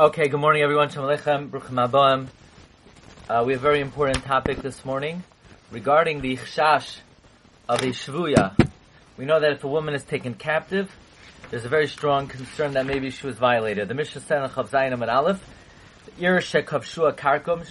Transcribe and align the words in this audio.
Okay, 0.00 0.28
good 0.28 0.40
morning 0.40 0.62
everyone. 0.62 0.88
Shalom 0.88 1.14
Aleichem, 1.14 1.50
Bruchim 1.50 1.86
Aboim. 1.86 2.28
Uh, 3.28 3.44
we 3.44 3.52
have 3.52 3.60
a 3.60 3.62
very 3.62 3.82
important 3.82 4.24
topic 4.24 4.62
this 4.62 4.82
morning 4.82 5.22
regarding 5.70 6.22
the 6.22 6.38
chash 6.38 7.00
of 7.68 7.82
a 7.82 7.88
shvuya. 7.88 8.56
We 9.18 9.26
know 9.26 9.38
that 9.38 9.52
if 9.52 9.62
a 9.62 9.68
woman 9.68 9.92
is 9.92 10.02
taken 10.02 10.32
captive, 10.32 10.90
there's 11.50 11.66
a 11.66 11.68
very 11.68 11.86
strong 11.86 12.28
concern 12.28 12.72
that 12.72 12.86
maybe 12.86 13.10
she 13.10 13.26
was 13.26 13.36
violated. 13.36 13.88
The 13.88 13.94
Mishnah 13.94 14.22
said 14.22 14.42
in 14.42 14.48
Chav 14.48 14.70
Zayin 14.70 14.94
and 14.94 15.02
Aleph, 15.02 15.46
Ir 16.18 16.38
shekavshua 16.38 17.14
karkum, 17.14 17.68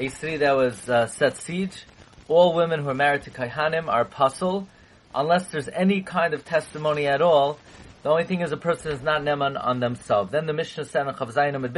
a 0.00 0.08
city 0.08 0.38
that 0.38 0.56
was 0.56 0.90
uh, 0.90 1.06
set 1.06 1.36
siege, 1.36 1.84
all 2.26 2.54
women 2.54 2.80
who 2.80 2.88
are 2.88 2.94
married 2.94 3.22
to 3.22 3.30
kaihanim 3.30 3.86
are 3.86 4.04
puzzle, 4.04 4.66
unless 5.14 5.46
there's 5.46 5.68
any 5.68 6.00
kind 6.00 6.34
of 6.34 6.44
testimony 6.44 7.06
at 7.06 7.22
all 7.22 7.56
the 8.02 8.08
only 8.08 8.24
thing 8.24 8.40
is 8.40 8.52
a 8.52 8.56
person 8.56 8.92
is 8.92 9.02
not 9.02 9.22
neman 9.22 9.62
on 9.62 9.80
themselves. 9.80 10.32
Then 10.32 10.46
the 10.46 10.52
Mishnah 10.52 10.86
said 10.86 11.06
in 11.06 11.14
Chav 11.14 11.32
Zayin 11.32 11.54
Amid 11.54 11.74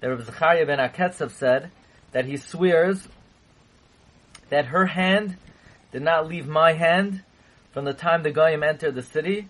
that 0.00 0.08
Rabbi 0.08 0.22
Zechariah 0.22 0.66
ben 0.66 0.78
Aketzav 0.78 1.30
said 1.30 1.70
that 2.12 2.26
he 2.26 2.36
swears 2.36 3.08
that 4.50 4.66
her 4.66 4.86
hand 4.86 5.36
did 5.92 6.02
not 6.02 6.28
leave 6.28 6.46
my 6.46 6.72
hand 6.72 7.22
from 7.72 7.84
the 7.84 7.94
time 7.94 8.22
the 8.22 8.30
Goyim 8.30 8.62
entered 8.62 8.94
the 8.94 9.02
city, 9.02 9.48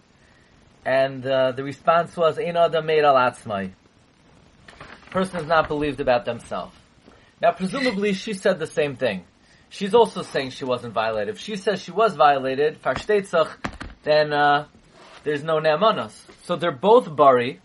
and 0.85 1.27
uh, 1.27 1.53
the 1.53 1.65
response 1.65 2.17
was, 2.17 2.39
Ein 2.39 2.57
adam 2.57 2.87
meid 2.87 3.05
al 3.05 3.15
atzmai. 3.15 3.73
Person 5.11 5.41
is 5.41 5.47
not 5.47 5.69
believed 5.69 6.01
about 6.01 6.25
themselves. 6.25 6.75
Now, 7.41 7.53
presumably, 7.53 8.15
she 8.15 8.35
said 8.35 8.59
the 8.59 8.67
same 8.67 8.97
thing. 8.97 9.25
She's 9.71 9.95
also 9.95 10.23
saying 10.23 10.51
she 10.51 10.65
wasn't 10.65 10.95
violated. 10.95 11.35
If 11.35 11.41
she 11.41 11.57
says 11.57 11.81
she 11.81 11.91
was 11.91 12.15
violated, 12.15 12.83
farshtetzach, 12.83 13.51
then 14.03 14.33
uh, 14.33 14.67
there's 15.25 15.45
no 15.45 15.61
ne'amanos. 15.61 16.13
So 16.45 16.57
they're 16.57 16.73
both 16.73 17.15
bari 17.15 17.61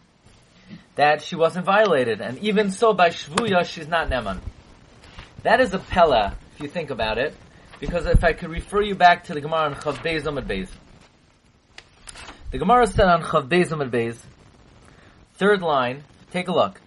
that 0.95 1.21
she 1.21 1.35
wasn't 1.35 1.66
violated, 1.66 2.21
and 2.21 2.38
even 2.39 2.71
so 2.71 2.93
by 2.93 3.09
shvuya 3.09 3.66
she's 3.66 3.88
not 3.88 4.09
ne'man. 4.09 4.40
That 5.43 5.60
is 5.60 5.73
a 5.73 5.79
pella, 5.79 6.37
if 6.55 6.62
you 6.62 6.70
think 6.70 6.90
about 6.90 7.18
it, 7.18 7.35
because 7.79 8.05
if 8.05 8.23
I 8.23 8.34
could 8.34 8.49
refer 8.49 8.82
you 8.82 8.95
back 8.95 9.26
to 9.26 9.34
the 9.34 9.41
Gemara 9.41 9.65
on 9.65 9.76
Chav 9.76 9.95
Beis 9.95 10.26
Amid 10.26 10.48
Beis. 10.48 10.70
The 12.51 12.57
Gemara 12.57 12.87
said 12.87 13.07
on 13.07 13.23
Chav 13.23 13.49
Beis 13.49 13.71
Amid 13.71 13.91
Beis, 13.91 14.17
third 15.34 15.62
line, 15.62 16.04
take 16.32 16.48
a 16.48 16.54
look. 16.54 16.79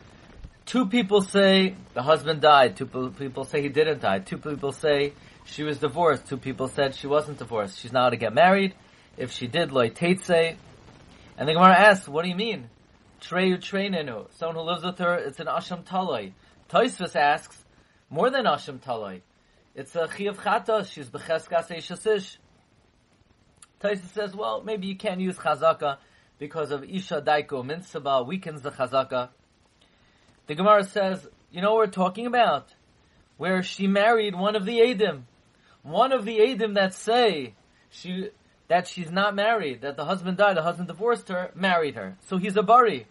Two 0.65 0.87
people 0.87 1.21
say 1.21 1.75
the 1.95 2.03
husband 2.03 2.41
died, 2.41 2.77
two 2.77 2.87
people 2.87 3.45
say 3.45 3.61
he 3.61 3.69
didn't 3.69 4.01
die, 4.01 4.21
two 4.21 4.39
people 4.39 4.73
say 4.73 5.13
she 5.45 5.63
was 5.63 5.79
divorced, 5.79 6.27
two 6.27 6.39
people 6.39 6.69
said 6.69 6.95
she 6.95 7.07
wasn't 7.07 7.39
divorced, 7.39 7.79
she's 7.79 7.93
now 7.93 8.09
to 8.09 8.17
get 8.17 8.33
married, 8.33 8.75
if 9.17 9.33
she 9.33 9.47
did 9.47 9.73
loy 9.73 9.91
teitse. 9.91 10.57
And 11.39 11.49
the 11.49 11.53
Gemara 11.53 11.75
asks, 11.75 12.09
what 12.09 12.23
do 12.23 12.29
you 12.29 12.37
mean? 12.37 12.71
Treyu 13.21 13.59
treinenu. 13.59 14.27
Someone 14.37 14.57
who 14.57 14.63
lives 14.63 14.85
with 14.85 14.99
her, 14.99 15.15
it's 15.15 15.41
an 15.41 15.47
asham 15.47 15.85
taloi. 15.85 16.33
Toisvis 16.71 17.17
asks, 17.17 17.57
more 18.11 18.31
than 18.31 18.45
asham 18.45 18.79
taloi. 18.79 19.21
It's 19.75 19.95
a 19.95 20.07
chiyav 20.07 20.37
chata, 20.37 20.87
she's 20.87 21.09
becheskas 21.09 21.69
eishasish. 21.69 22.37
Toisvis 23.83 24.15
says, 24.15 24.35
well, 24.35 24.63
maybe 24.63 24.87
you 24.87 24.97
can't 24.97 25.21
use 25.21 25.37
chazaka 25.37 25.99
because 26.39 26.71
of 26.71 26.85
isha 26.85 27.21
daiko 27.21 27.65
minsaba 27.65 28.27
weakens 28.27 28.63
the 28.63 28.71
chazaka. 28.71 29.29
The 30.47 30.55
Gemara 30.55 30.85
says, 30.85 31.27
you 31.51 31.61
know 31.61 31.75
what 31.75 31.79
we're 31.79 31.93
talking 31.93 32.27
about? 32.27 32.73
Where 33.37 33.63
she 33.63 33.87
married 33.87 34.35
one 34.35 34.57
of 34.57 34.65
the 34.65 34.79
Edim. 34.79 35.23
One 35.83 36.13
of 36.13 36.25
the 36.25 36.39
Edim 36.39 36.75
that 36.75 36.95
say 36.95 37.55
she 37.91 38.31
that 38.69 38.89
she's 38.89 39.11
not 39.11 39.35
married, 39.35 39.83
that 39.83 39.97
the 39.97 40.05
husband 40.05 40.37
died, 40.37 40.57
the 40.57 40.63
husband 40.63 40.89
divorced 40.89 41.29
her, 41.29 41.51
married 41.55 41.95
her. 41.95 42.17
So 42.27 42.37
he's 42.37 42.57
a 42.57 42.63
bari. 42.63 43.07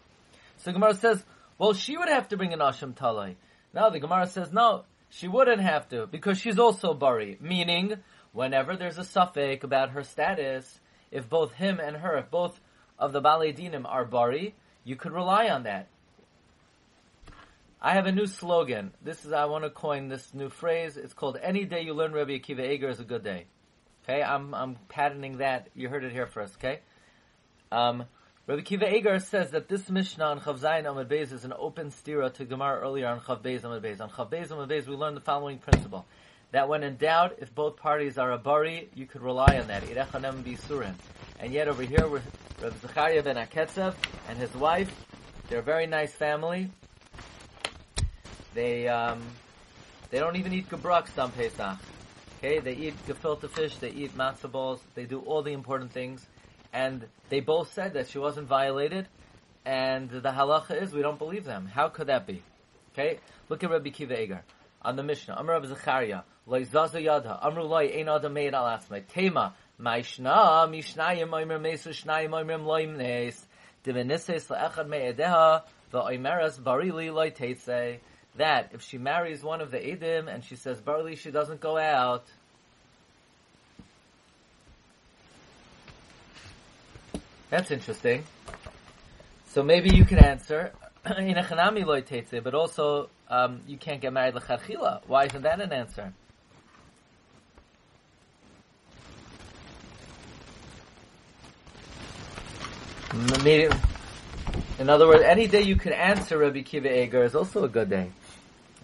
So 0.58 0.72
Gemara 0.72 0.96
says, 0.96 1.24
well, 1.58 1.74
she 1.74 1.98
would 1.98 2.10
have 2.10 2.28
to 2.30 2.38
bring 2.38 2.54
an 2.54 2.60
asham 2.60 2.94
talai. 2.94 3.36
Now 3.74 3.90
the 3.90 4.00
Gemara 4.00 4.28
says, 4.28 4.52
no, 4.52 4.84
she 5.10 5.28
wouldn't 5.28 5.62
have 5.62 5.88
to, 5.90 6.08
because 6.08 6.40
she's 6.40 6.60
also 6.60 6.94
bari. 6.94 7.38
Meaning, 7.40 7.96
whenever 8.34 8.76
there's 8.76 8.98
a 8.98 9.04
suffix 9.04 9.64
about 9.64 9.92
her 9.92 10.04
status, 10.04 10.80
if 11.12 11.30
both 11.30 11.54
him 11.54 11.80
and 11.80 11.96
her, 11.98 12.18
if 12.18 12.30
both 12.30 12.60
of 13.00 13.14
the 13.14 13.22
Balei 13.22 13.56
Dinim 13.58 13.86
are 13.86 14.06
bari, 14.06 14.56
you 14.84 14.96
could 14.96 15.12
rely 15.12 15.50
on 15.50 15.64
that. 15.64 15.88
I 17.82 17.94
have 17.94 18.08
a 18.08 18.12
new 18.12 18.26
slogan. 18.26 18.92
This 19.02 19.26
is, 19.26 19.32
I 19.32 19.46
want 19.46 19.64
to 19.64 19.70
coin 19.70 20.08
this 20.08 20.34
new 20.34 20.50
phrase. 20.50 20.98
It's 20.98 21.14
called, 21.14 21.38
any 21.42 21.66
day 21.66 21.82
you 21.82 21.94
learn 21.94 22.14
Rabbi 22.14 22.40
Akiva 22.40 22.68
Eger 22.72 22.90
is 22.90 23.00
a 23.00 23.04
good 23.04 23.24
day. 23.24 23.46
Okay, 24.08 24.22
I'm 24.22 24.54
I'm 24.54 24.76
patterning 24.88 25.38
that. 25.38 25.70
You 25.74 25.90
heard 25.90 26.04
it 26.04 26.12
here 26.12 26.28
first. 26.28 26.58
Okay, 26.58 26.82
um, 27.72 28.06
Rabbi 28.46 28.62
Kiva 28.62 28.96
Eger 28.96 29.18
says 29.18 29.50
that 29.52 29.68
this 29.68 29.90
Mishnah 29.90 30.24
on 30.24 30.40
Chav 30.42 30.60
Zayin 30.60 30.84
Amud 30.84 31.08
Beis 31.08 31.32
is 31.32 31.44
an 31.44 31.54
open 31.58 31.90
stira 31.90 32.32
to 32.36 32.46
Gemara 32.46 32.82
earlier 32.82 33.08
on 33.08 33.20
Chav 33.20 33.42
Beis 33.42 33.62
Amud 33.62 33.82
Beis. 33.82 34.00
On 34.00 34.10
Chav 34.12 34.30
Beis 34.30 34.50
Amud 34.50 34.70
Beis, 34.70 34.86
we 34.86 34.96
learned 34.96 35.18
the 35.18 35.22
following 35.22 35.58
principle: 35.58 36.06
that 36.52 36.70
when 36.70 36.84
in 36.84 36.98
doubt, 36.98 37.38
if 37.40 37.56
both 37.56 37.78
parties 37.78 38.20
are 38.20 38.32
a 38.32 38.38
bari, 38.38 38.90
you 38.94 39.08
could 39.08 39.24
rely 39.24 39.58
on 39.60 39.70
that. 39.70 39.82
Irechanem 39.82 40.44
bisurim. 40.44 40.94
And 41.40 41.52
yet 41.52 41.68
over 41.68 41.82
here, 41.82 42.08
with 42.08 42.24
Rabbi 42.62 42.76
Zechariah 42.84 43.24
ben 43.24 43.38
Aketzev 43.38 43.96
and 44.30 44.38
his 44.38 44.54
wife, 44.54 44.94
they're 45.50 45.60
a 45.60 45.64
very 45.64 45.88
nice 45.88 46.14
family. 46.14 46.70
They 48.54 48.88
um, 48.88 49.24
they 50.12 50.20
don't 50.20 50.36
even 50.36 50.54
eat 50.54 50.70
gebrux 50.70 51.18
on 51.18 51.32
Pesach. 51.32 51.80
Okay, 52.46 52.60
they 52.60 52.74
eat 52.74 52.94
gefilte 53.08 53.50
fish, 53.50 53.76
they 53.78 53.90
eat 53.90 54.16
matzah 54.16 54.52
balls, 54.52 54.80
they 54.94 55.06
do 55.06 55.20
all 55.22 55.42
the 55.42 55.52
important 55.52 55.92
things, 55.92 56.24
and 56.72 57.04
they 57.30 57.40
both 57.40 57.74
said 57.74 57.94
that 57.94 58.08
she 58.10 58.20
wasn't 58.20 58.48
violated, 58.48 59.08
and 59.66 60.12
the 60.12 60.30
halacha 60.30 60.80
is 60.80 60.94
we 60.94 61.02
don't 61.02 61.18
believe 61.18 61.44
them. 61.44 61.66
How 61.66 61.88
could 61.90 62.06
that 62.06 62.28
be? 62.28 62.44
Okay, 62.94 63.18
look 63.50 63.64
at 63.64 63.72
Rabbi 63.72 63.90
Kiva 63.90 64.22
Eger 64.22 64.44
on 64.84 64.96
the 64.96 65.02
Mishnah. 65.02 65.34
Amr 65.34 65.54
Rabbi 65.54 65.68
Zechariah, 65.70 66.22
loy 66.46 66.66
zazu 66.66 67.04
yada, 67.04 67.40
amru 67.42 67.64
loy 67.64 67.88
ein 67.88 68.08
adam 68.08 68.36
meid 68.36 68.54
al 68.54 68.78
asmai, 68.78 69.08
tema, 69.08 69.56
ma'ishna, 69.82 70.70
mishnayim 70.70 71.32
oimer 71.32 71.60
mesu 71.60 71.90
shnayim 71.90 72.30
oimer 72.30 72.64
loim 72.64 72.96
nes, 72.96 73.44
divinises 73.84 74.46
la'echad 74.50 74.88
me'edeha, 74.88 75.64
va'oimeras 75.92 76.60
barili 76.60 77.12
loy 77.12 77.32
teitzei, 77.32 78.02
that 78.38 78.72
if 78.74 78.82
she 78.82 78.98
marries 78.98 79.42
one 79.44 79.62
of 79.62 79.72
the 79.72 79.78
Edim 79.78 80.34
and 80.34 80.44
she 80.44 80.56
says 80.56 80.82
barley, 80.82 81.16
she 81.16 81.32
doesn't 81.32 81.62
go 81.62 81.78
out. 81.78 82.26
That's 87.50 87.72
interesting. 87.72 88.24
So 89.48 89.64
maybe 89.64 89.96
you 89.96 90.04
can 90.04 90.20
answer 90.20 90.74
but 91.06 92.54
also 92.54 93.10
um, 93.30 93.62
you 93.68 93.78
can't 93.78 94.02
get 94.02 94.12
married 94.12 94.34
lecharchila. 94.34 95.02
Why 95.08 95.26
isn't 95.26 95.44
that 95.44 95.62
an 95.62 95.72
answer? 95.72 96.14
In 104.78 104.90
other 104.90 105.08
words, 105.08 105.24
any 105.24 105.48
day 105.48 105.62
you 105.62 105.78
can 105.78 105.94
answer 105.94 106.38
Rabbi 106.38 106.62
Kiva 106.64 107.04
Eger 107.04 107.24
is 107.24 107.34
also 107.34 107.64
a 107.64 107.70
good 107.70 107.90
day. 107.90 108.10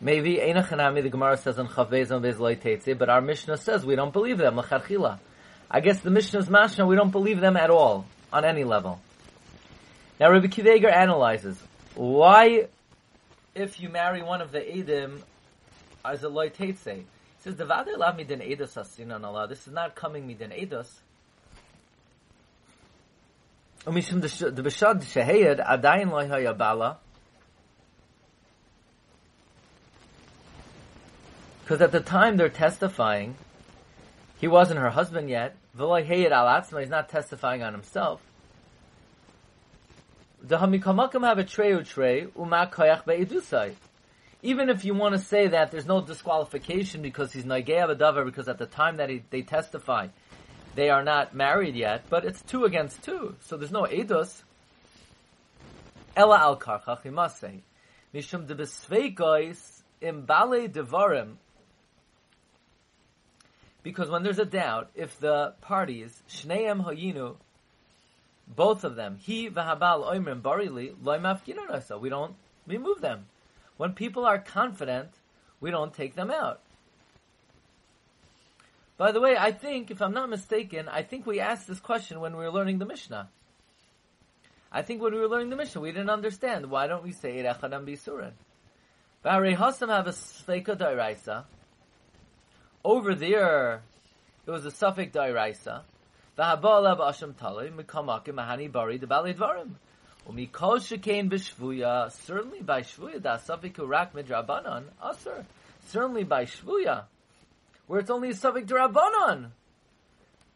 Maybe 0.04 0.38
Einachanami, 0.38 1.04
the 1.04 1.10
Gemara 1.10 1.38
says 1.38 1.60
in 1.60 1.68
Chavezon 1.68 2.24
Bezloy 2.24 2.98
but 2.98 3.08
our 3.08 3.22
Mishnah 3.22 3.58
says 3.58 3.86
we 3.86 3.96
don't 3.96 4.12
believe 4.12 4.40
them, 4.40 4.56
Lacharchila. 4.56 5.20
I 5.70 5.80
guess 5.80 6.00
the 6.00 6.10
Mishnah's 6.10 6.50
Mashna, 6.50 6.88
we 6.88 6.96
don't 6.96 7.12
believe 7.12 7.40
them 7.40 7.56
at 7.56 7.70
all, 7.70 8.08
on 8.34 8.44
any 8.44 8.64
level. 8.64 9.00
Now 10.20 10.32
Rabbi 10.32 10.48
Kiveger 10.48 10.92
analyzes, 10.92 11.62
why, 11.94 12.68
if 13.54 13.80
you 13.80 13.90
marry 13.90 14.24
one 14.24 14.42
of 14.42 14.52
the 14.52 14.60
Edim, 14.60 15.22
as 16.04 16.24
a 16.24 16.30
loy 16.30 16.50
He 16.50 16.74
says, 16.74 17.56
the 17.56 17.66
Vade 17.66 17.96
lav 17.96 18.18
midin 18.18 18.42
Edus 18.42 18.74
asinan 18.74 19.24
Allah, 19.24 19.48
this 19.48 19.68
is 19.68 19.74
not 19.74 19.94
coming 19.94 20.28
midin 20.28 20.52
Edus. 20.52 20.90
Umishim 23.86 24.22
the 24.22 24.64
Bishad 24.64 25.04
Sheheyed, 25.04 25.64
adayin 25.64 26.10
loy 26.10 26.28
hayabala, 26.28 26.98
Because 31.72 31.84
at 31.84 31.94
the 31.94 32.02
time 32.02 32.36
they're 32.36 32.50
testifying, 32.50 33.38
he 34.42 34.48
wasn't 34.50 34.82
her 34.82 34.90
husband 34.90 35.30
yet. 35.30 35.56
He's 35.74 36.90
not 36.90 37.08
testifying 37.08 37.64
on 37.64 37.72
himself. 37.72 38.22
Even 40.50 40.74
if 44.70 44.84
you 44.84 44.94
want 44.94 45.14
to 45.14 45.20
say 45.20 45.48
that 45.48 45.72
there's 45.72 45.86
no 45.86 46.02
disqualification 46.02 47.02
because 47.02 47.32
he's 47.32 47.46
Naigea 47.46 47.88
B'davar, 47.88 48.26
because 48.26 48.50
at 48.50 48.58
the 48.58 48.66
time 48.66 48.98
that 48.98 49.10
he, 49.10 49.24
they 49.30 49.42
testify, 49.42 50.08
they 50.76 50.90
are 50.90 51.06
not 51.06 51.34
married 51.34 51.78
yet, 51.78 52.04
but 52.10 52.26
it's 52.26 52.42
two 52.42 52.66
against 52.66 53.02
two, 53.02 53.38
so 53.46 53.56
there's 53.56 53.72
no 53.72 53.84
Edus. 53.84 54.44
Ella 56.18 56.38
al 56.38 57.00
he 57.02 57.10
must 57.10 57.40
say. 57.40 57.62
Mishum 58.14 58.46
de 58.46 58.56
besveikois 58.56 59.84
im 60.02 60.26
bale 60.26 60.68
devarim 60.68 61.38
because 63.84 64.10
when 64.10 64.24
there's 64.24 64.40
a 64.40 64.46
doubt, 64.46 64.92
if 64.96 65.20
the 65.20 65.54
parties, 65.62 66.22
Shneim 66.30 66.86
Hayinu, 66.86 67.36
both 68.48 68.84
of 68.84 68.96
them, 68.96 69.18
he 69.20 69.50
v'habal 69.50 70.12
oimrim 70.12 70.42
barili 70.42 70.94
loy 71.02 72.00
We 72.00 72.10
don't 72.10 72.36
remove 72.68 73.02
them. 73.02 73.26
When 73.78 73.94
people 73.94 74.26
are 74.26 74.38
confident, 74.38 75.10
we 75.60 75.72
don't 75.72 75.94
take 75.94 76.16
them 76.16 76.30
out. 76.30 76.60
By 78.98 79.12
the 79.12 79.20
way, 79.20 79.36
I 79.36 79.52
think, 79.52 79.90
if 79.90 80.02
I'm 80.02 80.14
not 80.14 80.30
mistaken, 80.30 80.88
I 80.88 81.02
think 81.02 81.26
we 81.26 81.40
asked 81.40 81.68
this 81.68 81.80
question 81.80 82.20
when 82.20 82.38
we 82.38 82.44
were 82.44 82.52
learning 82.52 82.78
the 82.78 82.86
Mishnah. 82.86 83.30
I 84.72 84.84
think 84.84 85.02
when 85.02 85.14
we 85.14 85.20
were 85.20 85.28
learning 85.28 85.50
the 85.50 85.56
Mishnah, 85.56 85.82
we 85.82 85.92
didn't 85.92 86.12
understand. 86.12 86.70
Why 86.70 86.86
don't 86.86 87.04
we 87.04 87.12
say 87.12 87.42
Echadam 87.42 87.86
Bisurin? 87.86 88.34
Hasam 89.26 89.90
have 89.90 90.08
a. 90.08 91.46
Over 92.84 93.14
there, 93.14 93.84
it 94.48 94.52
was 94.52 94.66
a 94.66 94.72
suffix 94.72 95.16
Dairaisa. 95.16 95.82
V'habalav 96.38 97.00
Asham 97.00 97.34
Talei, 97.34 97.72
Mikamakim 97.72 98.34
Mahani 98.34 98.72
Bari 98.72 98.98
Debali 98.98 99.36
Dvarim. 99.36 99.72
Umikol 100.28 100.80
Shekain 100.80 101.30
B'Shvuya, 101.30 102.12
certainly 102.12 102.62
by 102.62 102.82
Shvuya, 102.82 103.22
da 103.22 103.38
suffix 103.38 103.80
Urak 103.80 104.14
Midrabanan, 104.14 104.84
Asr. 105.04 105.46
Certainly 105.90 106.24
by 106.24 106.46
Shvuya, 106.46 107.04
where 107.88 108.00
it's 108.00 108.10
only 108.10 108.30
a 108.30 108.34
suffix 108.34 108.72
Drabanan. 108.72 109.50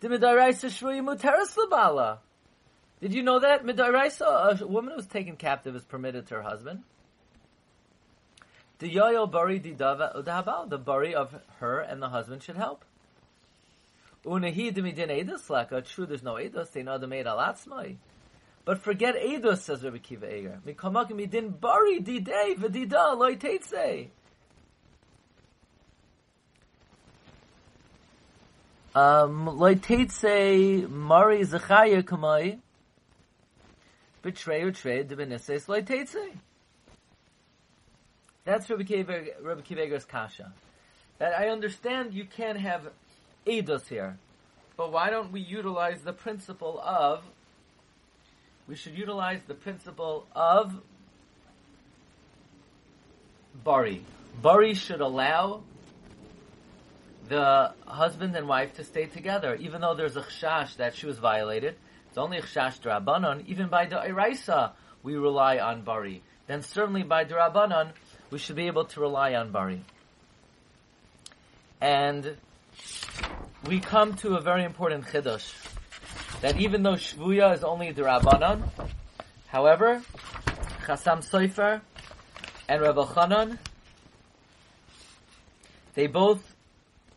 Dimidairaisa 0.01 0.69
Shvuya 0.69 1.03
Muteris 1.03 1.55
Labala. 1.55 2.19
Did 3.01 3.13
you 3.13 3.23
know 3.23 3.39
that? 3.39 3.63
Midairaisa, 3.65 4.61
a 4.61 4.67
woman 4.67 4.91
who 4.91 4.97
was 4.97 5.07
taken 5.07 5.35
captive 5.35 5.75
is 5.75 5.83
permitted 5.83 6.27
to 6.27 6.35
her 6.35 6.41
husband. 6.41 6.83
The 8.79 8.93
yoyo 8.93 9.31
bari 9.31 9.59
didava 9.59 10.69
the 10.69 10.77
bari 10.77 11.15
of 11.15 11.33
her 11.59 11.79
and 11.79 12.01
the 12.01 12.09
husband 12.09 12.43
should 12.43 12.57
help. 12.57 12.83
Unahi 14.25 14.73
demidin 14.73 15.09
edus 15.09 15.47
laka, 15.47 15.85
true 15.85 16.05
there's 16.05 16.23
no 16.23 16.33
edus, 16.33 16.71
they 16.71 16.83
know 16.83 16.97
the 16.97 17.07
made 17.07 17.25
alatzmai. 17.25 17.95
But 18.65 18.79
forget 18.79 19.15
edus, 19.15 19.59
says 19.59 19.83
Rabbi 19.83 19.99
Kiva 19.99 20.25
Eger. 20.25 20.59
Mikamak 20.65 21.09
midin 21.11 21.59
bari 21.59 21.99
didei 22.01 22.57
v'dida 22.57 23.15
loy 23.17 23.35
teitze. 23.35 24.07
Um, 28.95 29.45
loy 29.45 29.75
teitze 29.75 30.89
mari 30.89 31.41
zechaya 31.41 32.01
kamai 32.01 32.59
betray 34.23 34.63
or 34.63 34.71
trade 34.71 35.09
the 35.09 35.15
benises 35.15 35.67
loy 35.67 35.83
teitze. 35.83 36.31
That's 38.45 38.69
Rabbi 38.69 38.83
Kiva, 38.83 39.23
Rabbi 39.41 39.61
Kiva 39.61 39.99
kasha. 40.01 40.53
That 41.17 41.33
I 41.33 41.49
understand 41.49 42.13
you 42.13 42.25
can't 42.25 42.59
have 42.59 42.89
edus 43.47 43.87
here, 43.87 44.17
but 44.77 44.91
why 44.91 45.09
don't 45.09 45.31
we 45.31 45.41
utilize 45.41 46.01
the 46.01 46.13
principle 46.13 46.79
of? 46.79 47.23
We 48.67 48.75
should 48.75 48.97
utilize 48.97 49.41
the 49.47 49.55
principle 49.55 50.27
of 50.35 50.79
bari. 53.63 54.03
Bari 54.41 54.73
should 54.75 55.01
allow 55.01 55.61
the 57.27 57.73
husband 57.87 58.35
and 58.35 58.47
wife 58.47 58.75
to 58.75 58.83
stay 58.83 59.05
together, 59.05 59.55
even 59.55 59.81
though 59.81 59.95
there's 59.95 60.17
a 60.17 60.21
chash 60.21 60.77
that 60.77 60.95
she 60.95 61.07
was 61.07 61.17
violated. 61.17 61.75
It's 62.09 62.17
only 62.17 62.37
a 62.37 62.43
chash 62.43 62.79
drabanon. 62.79 63.47
Even 63.47 63.69
by 63.69 63.85
the 63.85 63.95
iraisa, 63.95 64.73
we 65.01 65.15
rely 65.15 65.57
on 65.57 65.81
bari. 65.81 66.21
Then 66.47 66.61
certainly 66.61 67.03
by 67.03 67.25
drabanon, 67.25 67.91
we 68.35 68.39
should 68.39 68.57
be 68.57 68.67
able 68.67 68.83
to 68.83 68.99
rely 68.99 69.33
on 69.33 69.49
bari. 69.53 69.81
And 71.79 72.35
we 73.65 73.79
come 73.79 74.15
to 74.15 74.35
a 74.35 74.41
very 74.41 74.65
important 74.65 75.05
chiddush 75.05 75.53
that 76.41 76.59
even 76.59 76.83
though 76.83 76.95
shvuya 76.95 77.53
is 77.55 77.63
only 77.63 77.93
drabanon, 77.93 78.69
however, 79.47 80.01
Chasam 80.85 81.23
Sofer 81.25 81.79
and 82.67 82.81
Rabbi 82.81 83.03
Chanan, 83.03 83.57
they 85.93 86.07
both 86.07 86.43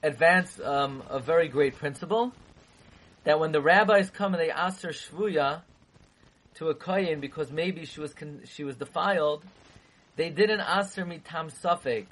advance 0.04 0.60
um, 0.60 1.02
a 1.10 1.18
very 1.18 1.48
great 1.48 1.74
principle 1.74 2.32
that 3.24 3.40
when 3.40 3.50
the 3.50 3.60
rabbis 3.60 4.08
come 4.08 4.34
and 4.34 4.40
they 4.40 4.52
ask 4.52 4.82
her 4.82 4.90
shvuya 4.90 5.62
to 6.54 6.68
a 6.68 6.76
kohen 6.76 7.18
because 7.18 7.50
maybe 7.50 7.86
she 7.86 7.98
was 7.98 8.14
con- 8.14 8.42
she 8.44 8.62
was 8.62 8.76
defiled, 8.76 9.42
they 10.18 10.30
didn't 10.30 10.60
ask 10.60 10.96
her 10.96 11.04
mitam 11.04 11.48
safek. 11.62 12.06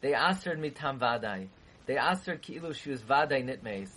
They 0.00 0.14
asked 0.14 0.44
her 0.46 0.56
mitam 0.56 0.98
vadai. 0.98 1.46
They 1.86 1.96
asked 1.96 2.26
her 2.26 2.36
ki'ilu 2.36 2.74
she 2.74 2.90
was 2.90 3.00
vadai 3.02 3.44
nitmeis. 3.44 3.90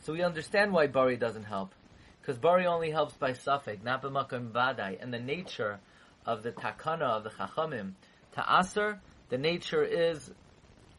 So 0.00 0.12
we 0.12 0.22
understand 0.24 0.72
why 0.72 0.88
bari 0.88 1.16
doesn't 1.16 1.44
help. 1.44 1.76
Because 2.20 2.38
bari 2.38 2.66
only 2.66 2.90
helps 2.90 3.14
by 3.14 3.34
safek, 3.34 3.84
not 3.84 4.02
b'makom 4.02 4.50
vadai. 4.50 5.00
And 5.00 5.14
the 5.14 5.20
nature 5.20 5.78
of 6.26 6.42
the 6.42 6.50
takana 6.50 7.02
of 7.02 7.22
the 7.22 7.30
chachamim, 7.30 7.92
to 8.32 8.44
aser, 8.58 9.00
the 9.28 9.38
nature 9.38 9.84
is 9.84 10.32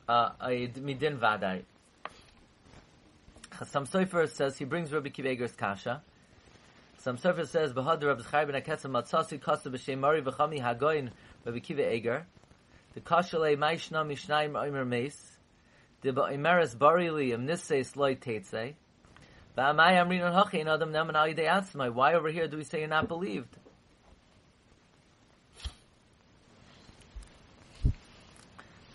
uh, 0.07 0.29
a 0.41 0.67
midin 0.69 1.19
vadai. 1.19 1.63
Chsam 3.51 3.89
Sofer 3.89 4.29
says 4.29 4.57
he 4.57 4.63
brings 4.63 4.93
Rabbi 4.93 5.09
Kiveger's 5.09 5.51
kasha. 5.51 6.01
Chsam 7.01 7.19
Sofer 7.19 7.45
says 7.45 7.73
Bahadar 7.73 8.07
Rabbi 8.07 8.23
Chai 8.31 8.45
ben 8.45 8.61
Aketzim 8.61 8.91
Matzasi 8.91 9.37
Kosta 9.37 9.67
b'Shem 9.67 9.99
Mari 9.99 10.21
v'Chami 10.21 10.61
Hagoyin 10.61 11.09
Rabbi 11.45 11.59
Kiva 11.59 11.93
Eger. 11.93 12.25
The 12.93 13.01
kasha 13.01 13.39
le 13.39 13.55
Maishna 13.55 14.05
Mishnayim 14.05 14.55
Omer 14.55 14.85
Meis. 14.85 15.37
The 16.01 16.11
Ba'imeres 16.11 16.75
Barili 16.75 17.33
Im 17.33 17.47
Nisseis 17.47 17.95
Loi 17.95 18.15
Teitze. 18.15 18.73
Ba'amai 19.57 19.93
Amrin 19.93 20.23
on 20.23 20.33
Hachi 20.33 20.59
in 20.61 20.67
Adam 20.67 20.91
Neman 20.91 21.15
Al 21.15 21.27
Yidei 21.27 21.47
Atzmai. 21.47 21.93
Why 21.93 22.13
over 22.13 22.29
here 22.29 22.47
do 22.47 22.57
we 22.57 22.63
say 22.63 22.79
you're 22.79 22.87
not 22.87 23.07
believed? 23.07 23.57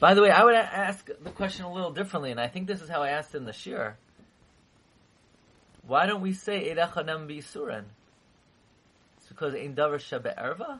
By 0.01 0.15
the 0.15 0.23
way, 0.23 0.31
I 0.31 0.45
would 0.45 0.55
ask 0.55 1.07
the 1.07 1.31
question 1.31 1.65
a 1.65 1.73
little 1.73 1.91
differently, 1.91 2.31
and 2.31 2.41
I 2.41 2.47
think 2.47 2.69
this 2.69 2.81
is 2.81 2.89
how 2.89 3.03
I 3.03 3.11
asked 3.11 3.35
in 3.35 3.45
the 3.45 3.53
shir. 3.53 3.97
Why 5.87 6.07
don't 6.07 6.21
we 6.21 6.35
say 6.35 6.73
Erechanem 6.73 7.27
B'Yisuren? 7.27 7.85
It's 9.17 9.27
because 9.29 9.55
Ein 9.55 9.75
Davar 9.75 9.99
Shebe 9.99 10.39
Erva? 10.39 10.79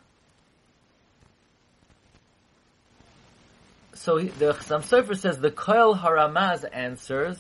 So 3.99 4.21
the 4.21 4.55
Chassam 4.55 4.83
Sofer 4.83 5.19
says 5.19 5.39
the 5.39 5.51
Koil 5.51 5.99
Haramaz 5.99 6.65
answers 6.73 7.37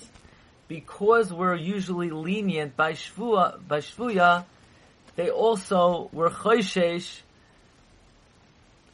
because 0.66 1.32
we're 1.32 1.55
usually 1.55 2.10
lenient 2.10 2.76
by 2.76 2.94
Shvuya, 2.94 3.66
by 3.66 3.78
Shvuya 3.78 4.44
they 5.14 5.31
also 5.31 6.10
were 6.12 6.31
Choishesh 6.31 7.20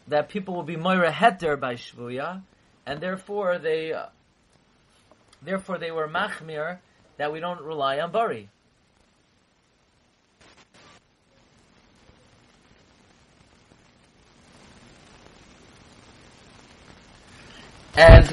that 0.08 0.28
people 0.28 0.54
will 0.54 0.62
be 0.62 0.76
Moira 0.76 1.10
Heter 1.10 1.58
by 1.58 1.76
Shvuya, 1.76 2.42
and 2.84 3.00
therefore 3.00 3.58
they, 3.58 3.94
therefore 5.42 5.78
they 5.78 5.90
were 5.90 6.06
Machmir 6.06 6.80
that 7.16 7.32
we 7.32 7.40
don't 7.40 7.62
rely 7.62 7.98
on 7.98 8.12
Bari. 8.12 8.50
And 17.96 18.26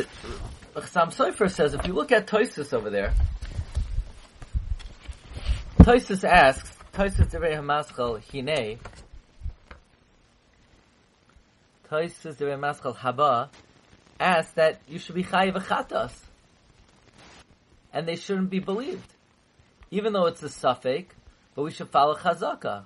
Chassam 0.75 1.13
Sofer 1.13 1.49
says, 1.49 1.73
if 1.73 1.85
you 1.85 1.93
look 1.93 2.11
at 2.11 2.25
Toisus 2.25 2.73
over 2.73 2.89
there, 2.89 3.13
Toisus 5.79 6.23
asks, 6.23 6.75
Toisus 6.93 7.31
Derei 7.31 7.55
Hamaschal 7.55 8.21
Hine, 8.31 8.79
Toisus 11.89 12.35
Derei 12.37 12.95
Haba, 12.95 13.49
asks 14.19 14.53
that 14.53 14.81
you 14.87 14.97
should 14.97 15.15
be 15.15 15.23
Chayiv 15.23 15.55
Chatas, 15.65 16.13
and 17.93 18.07
they 18.07 18.15
shouldn't 18.15 18.49
be 18.49 18.59
believed. 18.59 19.13
Even 19.91 20.13
though 20.13 20.25
it's 20.25 20.41
a 20.41 20.49
suffix, 20.49 21.13
but 21.53 21.63
we 21.63 21.71
should 21.71 21.89
follow 21.89 22.15
Chazaka. 22.15 22.85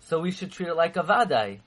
So 0.00 0.20
we 0.20 0.30
should 0.30 0.52
treat 0.52 0.68
it 0.68 0.76
like 0.76 0.96
a 0.96 1.02
Vadai. 1.02 1.60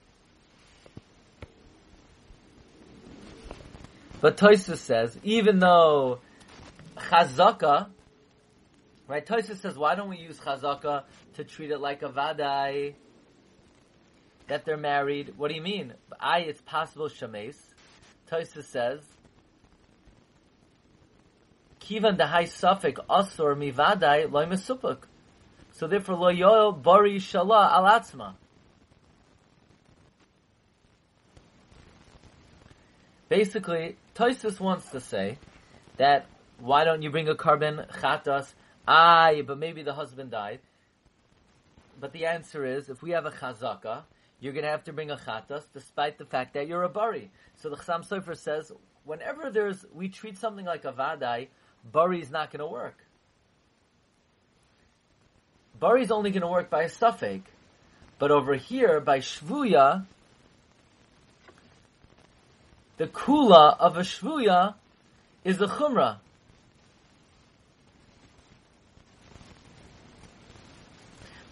But 4.24 4.38
Toysus 4.38 4.77
says, 4.77 5.20
even 5.24 5.60
though 5.60 6.20
chazaka, 6.96 7.88
right? 9.06 9.25
Toysus 9.25 9.58
says, 9.58 9.77
why 9.77 9.96
don't 9.96 10.08
we 10.08 10.15
use 10.15 10.39
chazaka 10.39 11.03
to 11.34 11.44
treat 11.44 11.72
it 11.72 11.80
like 11.80 12.03
a 12.03 12.08
vadai 12.08 12.94
that 14.48 14.63
they're 14.63 14.77
married? 14.77 15.34
What 15.36 15.50
do 15.50 15.56
you 15.56 15.62
mean? 15.62 15.94
I, 16.22 16.39
it's 16.39 16.62
possible 16.62 17.10
shames. 17.10 17.62
Toysus 18.32 18.63
says, 18.63 19.01
kivan 21.82 22.18
dehai 22.18 22.44
suffik 22.44 23.06
asur 23.10 23.58
mi 23.58 23.74
vadai 23.74 24.32
loy 24.32 24.46
mesupuk. 24.46 25.00
So 25.74 25.88
therefore, 25.88 26.15
lo 26.15 26.72
bari 26.72 27.18
shala 27.18 27.74
alatzma. 27.74 28.36
Basically, 33.30 33.98
Toisus 34.15 34.60
wants 34.60 34.89
to 34.89 35.00
say 35.00 35.38
that 35.98 36.27
why 36.60 36.84
don't 36.84 37.01
you 37.01 37.10
bring 37.10 37.27
a 37.27 37.36
korban 37.36 37.89
chatas? 37.92 38.53
Ah, 38.88 39.32
but 39.46 39.58
maybe 39.58 39.84
the 39.84 39.94
husband 39.94 40.32
died. 40.32 40.60
But 42.00 42.13
the 42.13 42.25
answer 42.25 42.65
is, 42.65 42.89
if 42.89 43.01
we 43.01 43.12
have 43.12 43.25
a 43.25 43.32
chazaka, 43.32 44.03
you're 44.39 44.53
going 44.53 44.65
to 44.65 44.72
have 44.72 44.84
to 44.86 44.94
bring 44.94 45.10
a 45.10 45.15
chatas, 45.15 45.63
despite 45.74 46.18
the 46.18 46.25
fact 46.25 46.53
that 46.56 46.68
you're 46.68 46.84
a 46.84 46.89
bari. 46.89 47.32
So 47.56 47.70
the 47.70 47.77
Chassam 47.77 48.08
Sofer 48.08 48.36
says, 48.36 48.72
whenever 49.06 49.50
there's, 49.50 49.86
we 49.94 50.10
treat 50.10 50.38
something 50.38 50.65
like 50.65 50.84
a 50.86 50.92
vadai, 50.92 51.48
bari 51.84 52.22
is 52.22 52.30
not 52.30 52.51
going 52.51 52.60
to 52.60 52.68
work. 52.68 52.98
Bari 55.80 56.03
is 56.03 56.12
only 56.12 56.32
going 56.32 56.42
to 56.42 56.48
work 56.48 56.70
by 56.70 56.84
a 56.84 56.89
suffix. 56.89 57.50
But 58.20 58.32
over 58.32 58.56
here, 58.56 59.00
by 59.00 59.20
shvuya, 59.20 60.06
the 62.98 63.08
kula 63.08 63.78
of 63.80 63.98
a 63.98 64.02
shvuya 64.02 64.76
is 65.44 65.60
a 65.62 65.68
chumrah. 65.68 66.18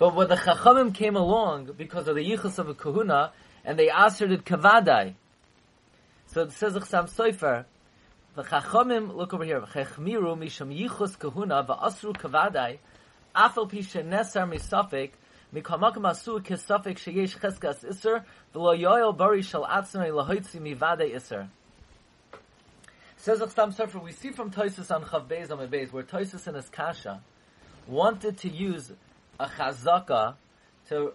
But 0.01 0.15
when 0.15 0.29
the 0.29 0.35
Chachamim 0.35 0.95
came 0.95 1.15
along 1.15 1.75
because 1.77 2.07
of 2.07 2.15
the 2.15 2.27
yichus 2.27 2.57
of 2.57 2.67
a 2.69 2.73
kahuna, 2.73 3.31
and 3.63 3.77
they 3.77 3.89
asserted 3.89 4.45
kavadai. 4.45 5.13
So 6.25 6.41
it 6.41 6.53
says 6.53 6.73
Chsam 6.73 7.07
Soifer, 7.07 7.65
the 8.35 8.43
Chachamim, 8.43 9.15
look 9.15 9.33
over 9.33 9.43
here, 9.43 9.61
Chechmiru 9.61 10.35
misham 10.37 10.75
yichus 10.75 11.19
kahuna 11.19 11.63
va'asru 11.63 12.15
kavadai, 12.15 12.79
afal 13.35 13.69
pi 13.69 13.77
shenesar 13.77 14.51
misafik, 14.51 15.11
sheyesh 15.53 17.37
cheskas 17.37 17.83
iser, 17.89 18.23
v'lo 18.53 19.17
bari 19.17 19.41
atzmei 19.41 20.11
lahoitzi 20.11 21.15
iser. 21.15 21.49
Says 23.17 23.39
Chsam 23.39 23.71
Sofer, 23.75 24.01
we 24.03 24.13
see 24.13 24.31
from 24.31 24.49
Toisus 24.49 24.89
on 24.89 25.03
Chav 25.03 25.27
Beis 25.27 25.51
on 25.51 25.59
Beis, 25.67 25.91
where 25.91 26.01
Toisus 26.01 26.47
in 26.47 26.55
his 26.55 26.69
Kasha 26.69 27.21
wanted 27.87 28.37
to 28.39 28.49
use 28.49 28.91
a 29.39 29.45
chazaka 29.45 30.33
to 30.89 31.13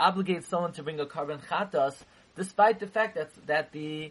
obligate 0.00 0.42
someone 0.42 0.72
to 0.72 0.82
bring 0.82 0.98
a 0.98 1.06
korban 1.06 1.40
chatas, 1.46 1.94
despite 2.34 2.80
the 2.80 2.88
fact 2.88 3.14
that 3.14 3.30
that 3.46 3.70
the 3.70 4.10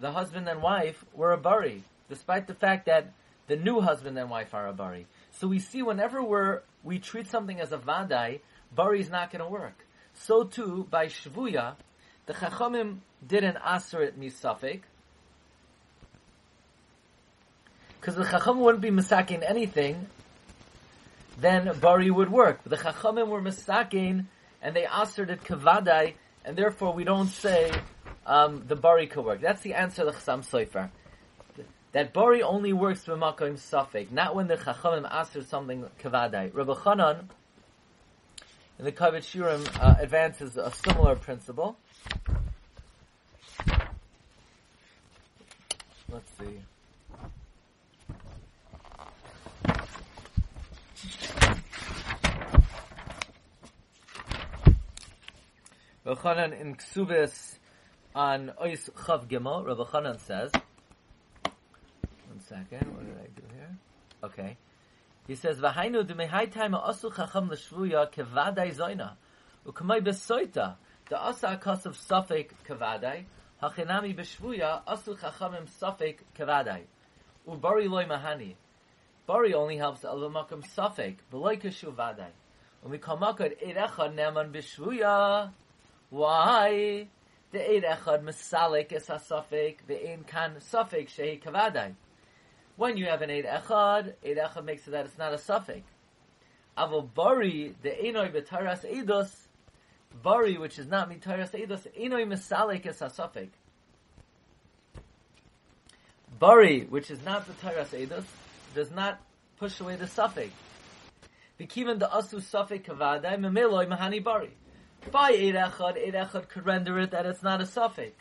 the 0.00 0.12
husband 0.12 0.48
and 0.50 0.60
wife 0.62 1.02
were 1.14 1.32
a 1.32 1.38
bari, 1.38 1.82
despite 2.10 2.46
the 2.46 2.54
fact 2.54 2.84
that 2.84 3.12
the 3.46 3.56
new 3.56 3.80
husband 3.80 4.18
and 4.18 4.28
wife 4.28 4.52
are 4.52 4.66
a 4.66 4.72
bari. 4.74 5.06
So 5.40 5.48
we 5.48 5.58
see 5.58 5.82
whenever 5.82 6.22
we're 6.22 6.60
we 6.84 6.98
treat 6.98 7.26
something 7.26 7.60
as 7.60 7.72
a 7.72 7.78
vadai, 7.78 8.40
bari 8.74 9.00
is 9.00 9.08
not 9.08 9.32
going 9.32 9.42
to 9.42 9.48
work. 9.48 9.86
So 10.12 10.44
too 10.44 10.86
by 10.90 11.06
shvuya, 11.06 11.76
the 12.26 12.34
chachamim 12.34 12.98
didn't 13.26 13.56
aser 13.66 14.02
it 14.02 14.20
misafik. 14.20 14.82
Because 17.98 18.16
the 18.16 18.24
chacham 18.24 18.60
wouldn't 18.60 18.82
be 18.82 18.90
misaking 18.90 19.42
anything 19.48 20.06
then 21.38 21.70
bari 21.80 22.10
would 22.10 22.30
work. 22.30 22.62
The 22.64 22.76
chachamim 22.76 23.28
were 23.28 23.40
misakin, 23.40 24.26
and 24.60 24.76
they 24.76 24.86
asserted 24.86 25.42
kavadai, 25.42 26.14
and 26.44 26.54
therefore 26.54 26.92
we 26.92 27.04
don't 27.04 27.28
say 27.28 27.70
um, 28.26 28.64
the 28.68 28.76
bari 28.76 29.06
could 29.06 29.24
work. 29.24 29.40
That's 29.40 29.62
the 29.62 29.72
answer 29.72 30.04
to 30.04 30.10
the 30.10 30.12
Chassam 30.12 30.44
Sofer. 30.44 30.90
That 31.92 32.12
bari 32.12 32.42
only 32.42 32.72
works 32.72 33.04
for 33.04 33.16
makom 33.16 33.54
safek, 33.54 34.12
not 34.12 34.36
when 34.36 34.46
the 34.46 34.56
chachamim 34.56 35.08
assert 35.10 35.48
something 35.48 35.84
kavadai. 36.00 36.54
Rabbi 36.54 36.74
Chanan 36.74 37.24
in 38.78 38.84
the 38.84 38.92
Kovetz 38.92 39.26
Shiurim 39.26 39.66
uh, 39.80 39.96
advances 39.98 40.56
a 40.56 40.70
similar 40.70 41.16
principle. 41.16 41.76
Let's 46.08 46.30
see. 46.38 46.60
Rabbi 56.04 56.20
Chanan 56.20 56.60
in 56.60 56.76
Ksubis 56.76 57.58
on 58.14 58.52
Ois 58.62 58.88
Chav 58.90 59.26
Gimel, 59.26 59.66
Rabbi 59.66 59.82
Chanan 59.90 60.20
says, 60.20 60.52
second, 62.68 62.94
what 62.94 63.04
did 63.04 63.16
I 63.16 63.28
do 63.40 63.42
here? 63.54 63.76
Okay. 64.24 64.56
He 65.26 65.34
says, 65.34 65.58
V'hainu 65.58 66.06
d'mehai 66.06 66.52
time 66.52 66.72
asu 66.72 67.14
chacham 67.14 67.50
l'shvuya 67.50 68.12
kevadai 68.12 68.74
zoina, 68.74 69.12
u'kamai 69.66 70.00
besoita, 70.00 70.76
the 71.08 71.22
asa 71.22 71.58
akas 71.60 71.86
of 71.86 71.96
safek 71.96 72.50
kevadai, 72.68 73.24
hachinami 73.62 74.16
b'shvuya 74.16 74.82
asu 74.86 75.18
chachamim 75.18 75.68
safek 75.80 76.18
kevadai, 76.36 76.82
u'bari 77.48 77.88
loy 77.88 78.04
mahani. 78.04 78.54
Bari 79.26 79.54
only 79.54 79.76
helps 79.76 80.02
alamakam 80.02 80.64
safek, 80.76 81.16
b'loy 81.32 81.60
kashu 81.60 81.94
vadai. 81.94 82.30
U'mikamakad 82.86 83.62
erecha 83.62 84.12
neman 84.12 84.50
b'shvuya, 84.52 85.52
why? 86.10 87.06
The 87.52 87.68
Eid 87.68 87.82
Echad 87.82 88.22
Masalik 88.22 88.92
is 88.92 89.10
a 89.10 89.18
suffix, 89.18 89.82
the 89.88 90.18
Kan 90.26 90.60
suffix, 90.60 91.16
Shehi 91.16 91.42
Kavadai. 91.42 91.94
When 92.80 92.96
you 92.96 93.04
have 93.08 93.20
an 93.20 93.28
Eid 93.28 93.44
Echad, 93.44 94.14
Eid 94.26 94.38
Echad 94.38 94.64
makes 94.64 94.88
it 94.88 94.92
that 94.92 95.04
it's 95.04 95.18
not 95.18 95.34
a 95.34 95.38
suffix. 95.38 95.82
Avo 96.78 97.06
Bari, 97.14 97.74
the 97.82 97.90
Einoi 97.90 98.32
B'taras 98.32 98.90
Eidos, 98.90 99.30
Bari, 100.22 100.56
which 100.56 100.78
is 100.78 100.86
not 100.86 101.10
Mitaras 101.10 101.50
Eidos, 101.50 101.86
Einoi 101.94 102.26
Masalik 102.26 102.86
is 102.86 103.02
a 103.02 103.10
suffix. 103.10 103.54
Bari, 106.38 106.86
which 106.88 107.10
is 107.10 107.22
not 107.22 107.46
B'taras 107.46 107.88
Eidos, 107.88 108.24
does 108.74 108.90
not 108.90 109.20
push 109.58 109.78
away 109.80 109.96
the 109.96 110.08
suffix. 110.08 110.50
Bekivan 111.60 111.98
the 111.98 112.08
Asu 112.08 112.40
suffix 112.40 112.88
Kavadai, 112.88 113.36
Memeloi 113.36 113.94
Mahani 113.94 114.24
Bari. 114.24 114.56
By 115.10 115.32
Eid 115.32 115.54
Echad, 115.54 115.98
Eid 115.98 116.14
Echad 116.14 116.48
could 116.48 116.64
render 116.64 116.98
it 116.98 117.10
that 117.10 117.26
it's 117.26 117.42
not 117.42 117.60
a 117.60 117.66
suffix. 117.66 118.14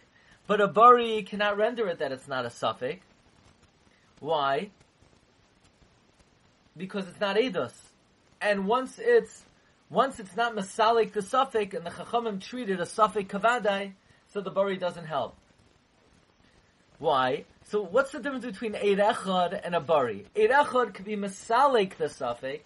But 0.47 0.59
a 0.59 0.67
Bari 0.67 1.23
cannot 1.23 1.55
render 1.55 1.87
it 1.87 1.99
that 1.99 2.11
it's 2.11 2.27
not 2.27 2.45
a 2.45 2.49
suffix. 2.49 3.05
Why? 4.19 4.69
Because 6.75 7.07
it's 7.07 7.19
not 7.19 7.35
Eidos. 7.35 7.73
And 8.41 8.67
once 8.67 8.99
it's, 8.99 9.43
once 9.89 10.19
it's 10.19 10.35
not 10.35 10.55
Masalik 10.55 11.13
the 11.13 11.21
suffix, 11.21 11.75
and 11.75 11.85
the 11.85 11.89
Chachamim 11.89 12.41
treated 12.41 12.79
a 12.79 12.85
suffix 12.85 13.33
Kavadai, 13.33 13.93
so 14.33 14.41
the 14.41 14.51
Bari 14.51 14.77
doesn't 14.77 15.05
help. 15.05 15.35
Why? 16.99 17.45
So 17.63 17.81
what's 17.81 18.11
the 18.11 18.19
difference 18.19 18.45
between 18.45 18.75
Eid 18.75 18.99
Echad 18.99 19.59
and 19.63 19.75
a 19.75 19.79
Bari? 19.79 20.25
Eid 20.37 20.49
Echad 20.49 20.93
could 20.93 21.05
be 21.05 21.15
Masalik 21.15 21.95
the 21.97 22.09
suffix, 22.09 22.63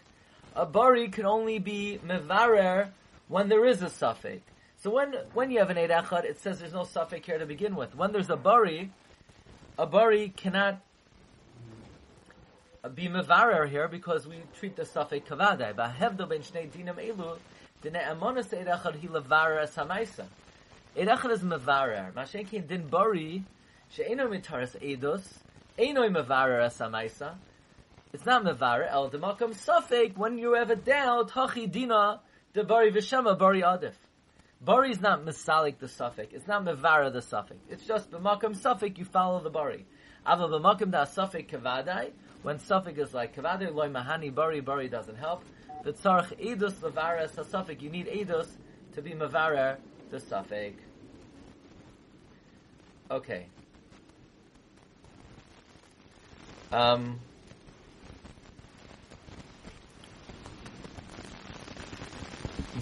a 0.55 0.65
Bari 0.65 1.09
can 1.09 1.25
only 1.25 1.59
be 1.59 1.99
Mevarer 2.05 2.89
when 3.27 3.49
there 3.49 3.65
is 3.65 3.81
a 3.81 3.89
suffix. 3.89 4.41
So 4.77 4.91
when 4.91 5.13
when 5.33 5.49
you 5.49 5.59
have 5.59 5.69
an 5.69 5.77
Eid 5.77 5.91
Echad, 5.91 6.25
it 6.25 6.41
says 6.41 6.59
there's 6.59 6.73
no 6.73 6.83
suffix 6.83 7.25
here 7.25 7.37
to 7.37 7.45
begin 7.45 7.75
with. 7.75 7.95
When 7.95 8.11
there's 8.11 8.29
a 8.29 8.35
bari, 8.35 8.91
a 9.77 9.87
bari 9.87 10.33
cannot 10.35 10.81
be 12.89 13.07
mevarer 13.07 13.69
here 13.69 13.87
because 13.87 14.27
we 14.27 14.35
treat 14.59 14.75
the 14.75 14.85
suffix 14.85 15.29
kavadai. 15.29 15.73
Bahevdo 15.73 16.27
ben 16.27 16.41
shnei 16.41 16.69
dinam 16.69 16.97
elu 16.97 17.37
dine 17.81 18.01
amonis 18.03 18.53
Eid 18.53 18.67
Echad 18.67 18.99
hi 18.99 19.07
levarer 19.07 19.61
as 19.61 19.73
hamaisa. 19.75 20.25
Eid 20.97 21.07
Echad 21.07 21.31
is 21.31 21.39
mevarer. 21.39 22.11
Mashenkin 22.11 22.67
din 22.67 22.87
bari 22.87 23.45
she'eno 23.89 24.27
mitaras 24.27 24.75
edus 24.81 25.25
eno 25.77 26.09
mevarer 26.09 26.65
as 26.65 26.77
hamaisa. 26.77 27.35
It's 28.11 28.25
not 28.25 28.43
mevarer 28.43 28.91
el 28.91 29.09
demakam 29.09 29.55
suffix 29.55 30.17
when 30.17 30.37
you 30.37 30.53
have 30.55 30.69
a 30.69 30.75
doubt 30.75 31.31
hachi 31.31 31.71
dina 31.71 32.19
the 32.51 32.65
bari 32.65 32.91
v'shema 32.91 33.39
bari 33.39 33.61
adif. 33.61 33.93
Bari 34.59 34.91
is 34.91 34.99
not 34.99 35.23
misalik 35.23 35.79
the 35.79 35.87
suffix. 35.87 36.33
It's 36.33 36.47
not 36.47 36.65
mevara 36.65 37.11
the 37.11 37.21
suffix. 37.21 37.61
It's 37.69 37.85
just 37.85 38.11
b'makam 38.11 38.57
suffix. 38.57 38.99
You 38.99 39.05
follow 39.05 39.41
the 39.41 39.49
bari. 39.49 39.85
Ava 40.27 40.49
b'makam 40.49 40.91
da 40.91 41.05
suffix 41.05 41.49
kavadai. 41.49 42.11
When 42.43 42.59
suffix 42.59 42.99
is 42.99 43.13
like 43.13 43.35
kavadai 43.35 43.73
loy 43.73 43.87
mahani 43.87 44.33
bari 44.33 44.59
bari 44.59 44.89
doesn't 44.89 45.15
help. 45.15 45.43
The 45.83 45.93
tzarch 45.93 46.37
edus 46.39 46.73
mevara 46.73 47.25
a. 47.25 47.73
You 47.75 47.89
need 47.89 48.07
edus 48.07 48.47
to 48.93 49.01
be 49.01 49.11
mevara 49.11 49.77
the 50.11 50.19
suffix. 50.19 50.83
Okay. 53.09 53.47
Um. 56.71 57.19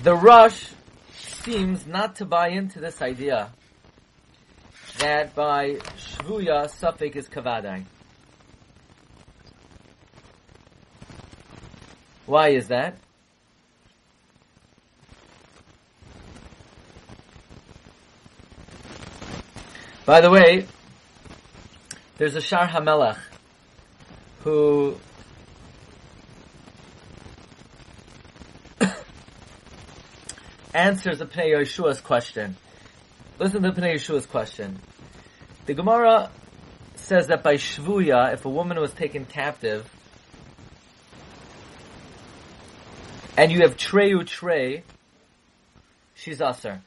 The 0.04 0.16
rush 0.16 0.72
seems 1.14 1.86
not 1.86 2.16
to 2.16 2.26
buy 2.26 2.50
into 2.50 2.80
this 2.80 3.02
idea 3.02 3.52
that 4.98 5.36
by 5.36 5.76
shvuya 5.98 6.70
suffix 6.70 7.16
is 7.16 7.30
kavadai. 7.30 7.86
Why 12.32 12.52
is 12.52 12.70
that? 12.70 12.96
By 20.06 20.22
the 20.22 20.32
way, 20.32 20.66
there's 22.16 22.36
a 22.38 22.42
Shar 22.42 22.70
HaMelech 22.70 23.18
who 24.46 24.96
answers 30.74 31.20
the 31.20 31.26
Pnei 31.26 31.54
Yeshua's 31.54 32.00
question. 32.00 32.56
Listen 33.40 33.62
to 33.64 33.74
Pnei 33.74 33.96
Yeshua's 33.96 34.26
question. 34.26 34.80
The 35.66 35.74
Gemara 35.74 36.32
says 36.96 37.28
that 37.28 37.44
by 37.44 37.56
Shvuya, 37.56 38.32
if 38.34 38.46
a 38.46 38.50
woman 38.50 38.80
was 38.80 38.94
taken 38.94 39.26
captive, 39.26 39.86
and 43.42 43.52
you 43.52 43.62
have 43.62 43.76
Treyu 43.76 44.24
Trey, 44.24 44.84
she's 46.14 46.40
Aser. 46.44 46.80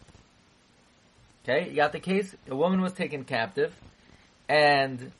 Okay, 1.42 1.68
you 1.68 1.74
got 1.74 1.90
the 1.90 1.98
case? 1.98 2.32
A 2.48 2.54
woman 2.54 2.80
was 2.80 2.92
taken 2.92 3.24
captive, 3.24 3.74
and 4.48 5.10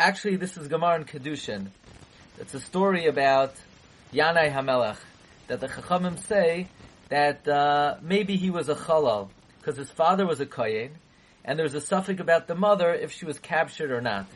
actually 0.00 0.34
this 0.34 0.56
is 0.56 0.66
Gemara 0.66 0.96
and 0.96 1.06
Kedushin. 1.06 1.68
It's 2.40 2.52
a 2.54 2.58
story 2.58 3.06
about 3.06 3.54
Yanai 4.12 4.52
Hamelech, 4.52 4.98
that 5.46 5.60
the 5.60 5.68
Chachamim 5.68 6.18
say 6.26 6.66
that 7.08 7.46
uh, 7.46 7.98
maybe 8.02 8.34
he 8.34 8.50
was 8.50 8.68
a 8.68 8.74
Chalal, 8.74 9.28
because 9.60 9.76
his 9.76 9.88
father 9.88 10.26
was 10.26 10.40
a 10.40 10.46
Kohen, 10.46 10.90
and 11.44 11.56
there's 11.56 11.74
a 11.74 11.80
suffix 11.80 12.20
about 12.20 12.48
the 12.48 12.56
mother 12.56 12.92
if 12.92 13.12
she 13.12 13.24
was 13.24 13.38
captured 13.38 13.92
or 13.92 14.00
not. 14.00 14.26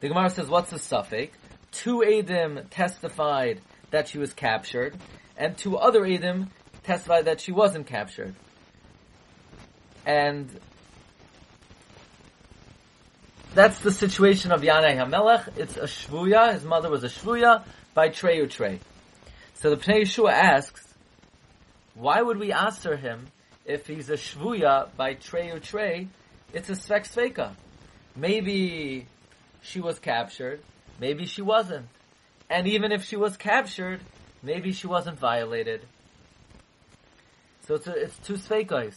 The 0.00 0.08
Gemara 0.08 0.30
says, 0.30 0.48
what's 0.48 0.70
the 0.70 0.78
suffix? 0.78 1.36
Two 1.72 1.98
Adim 1.98 2.64
testified 2.70 3.60
that 3.90 4.08
she 4.08 4.18
was 4.18 4.32
captured, 4.32 4.96
and 5.36 5.56
two 5.56 5.76
other 5.76 6.02
Adim 6.02 6.48
testified 6.82 7.26
that 7.26 7.40
she 7.40 7.52
wasn't 7.52 7.86
captured. 7.86 8.34
And 10.06 10.48
that's 13.54 13.80
the 13.80 13.92
situation 13.92 14.52
of 14.52 14.62
Yanai 14.62 14.96
HaMelech. 14.96 15.58
It's 15.58 15.76
a 15.76 15.84
Shvuya, 15.84 16.54
his 16.54 16.64
mother 16.64 16.90
was 16.90 17.04
a 17.04 17.08
Shvuya 17.08 17.64
by 17.94 18.08
Trey 18.08 18.44
Trey. 18.46 18.80
So 19.54 19.70
the 19.70 19.76
Pnei 19.76 20.02
Yeshua 20.02 20.32
asks, 20.32 20.86
why 21.94 22.22
would 22.22 22.38
we 22.38 22.52
answer 22.52 22.96
him 22.96 23.26
if 23.66 23.86
he's 23.86 24.08
a 24.08 24.14
shvuya 24.14 24.88
by 24.96 25.14
Trey 25.14 25.50
or 25.50 25.58
Trey? 25.58 26.08
It's 26.52 26.70
a 26.70 26.72
svek 26.72 27.06
sveka. 27.06 27.52
Maybe 28.16 29.06
she 29.60 29.80
was 29.80 29.98
captured, 29.98 30.62
maybe 31.00 31.26
she 31.26 31.42
wasn't. 31.42 31.88
And 32.48 32.68
even 32.68 32.92
if 32.92 33.04
she 33.04 33.16
was 33.16 33.36
captured, 33.36 34.00
maybe 34.42 34.72
she 34.72 34.86
wasn't 34.86 35.18
violated. 35.18 35.80
So 37.66 37.76
it's, 37.76 37.86
a, 37.86 37.92
it's 37.92 38.18
two 38.18 38.34
svekais. 38.34 38.94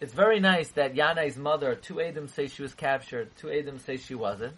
It's 0.00 0.12
very 0.12 0.40
nice 0.40 0.68
that 0.70 0.94
Yanai's 0.94 1.36
mother, 1.36 1.76
two 1.76 2.00
Adam 2.00 2.26
say 2.26 2.48
she 2.48 2.62
was 2.62 2.74
captured, 2.74 3.30
two 3.36 3.52
Adam 3.52 3.78
say 3.78 3.98
she 3.98 4.14
wasn't. 4.14 4.54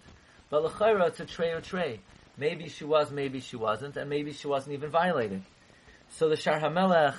But 0.49 0.65
l'chayra, 0.65 1.09
it's 1.09 1.21
a 1.21 1.27
Trey 1.27 1.51
or 1.51 1.61
Trey. 1.61 2.01
Maybe 2.37 2.69
she 2.69 2.85
was, 2.85 3.11
maybe 3.11 3.41
she 3.41 3.57
wasn't, 3.57 3.97
and 3.97 4.09
maybe 4.09 4.33
she 4.33 4.47
wasn't 4.47 4.75
even 4.75 4.91
violated. 4.91 5.43
So 6.11 6.29
the 6.29 6.37
Shar 6.37 6.61
HaMelech 6.61 7.17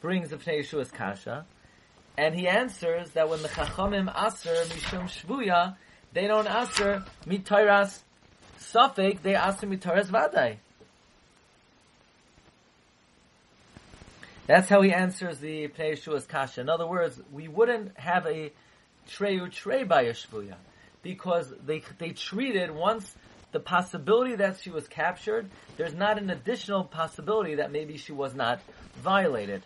brings 0.00 0.30
the 0.30 0.36
Pnei 0.36 0.60
Yeshua's 0.60 0.90
kasha, 0.90 1.44
and 2.16 2.34
he 2.34 2.48
answers 2.48 3.10
that 3.10 3.28
when 3.28 3.42
the 3.42 3.48
Chachamim 3.48 4.08
aser 4.16 4.50
mishum 4.50 5.04
shvuya, 5.04 5.76
they 6.12 6.26
don't 6.26 6.48
aser 6.48 7.04
mitaras 7.26 8.00
suffik, 8.72 9.22
they 9.22 9.36
aser 9.36 9.66
mitaras 9.66 10.06
vadai. 10.06 10.56
That's 14.46 14.68
how 14.68 14.80
he 14.80 14.92
answers 14.92 15.38
the 15.40 15.68
Pnei 15.68 15.92
Yeshua's 15.92 16.24
kasha. 16.24 16.62
In 16.62 16.70
other 16.70 16.86
words, 16.86 17.20
we 17.32 17.48
wouldn't 17.48 17.96
have 17.98 18.26
a 18.26 18.50
treyu 19.10 19.52
trey 19.52 19.84
by 19.84 20.02
a 20.02 20.12
shvuya 20.14 20.54
because 21.02 21.52
they 21.64 21.82
they 21.98 22.10
treated 22.10 22.70
once 22.70 23.14
the 23.52 23.60
possibility 23.60 24.36
that 24.36 24.58
she 24.60 24.70
was 24.70 24.86
captured, 24.88 25.48
there's 25.76 25.94
not 25.94 26.18
an 26.18 26.30
additional 26.30 26.84
possibility 26.84 27.56
that 27.56 27.72
maybe 27.72 27.96
she 27.96 28.12
was 28.12 28.34
not 28.34 28.60
violated. 28.96 29.62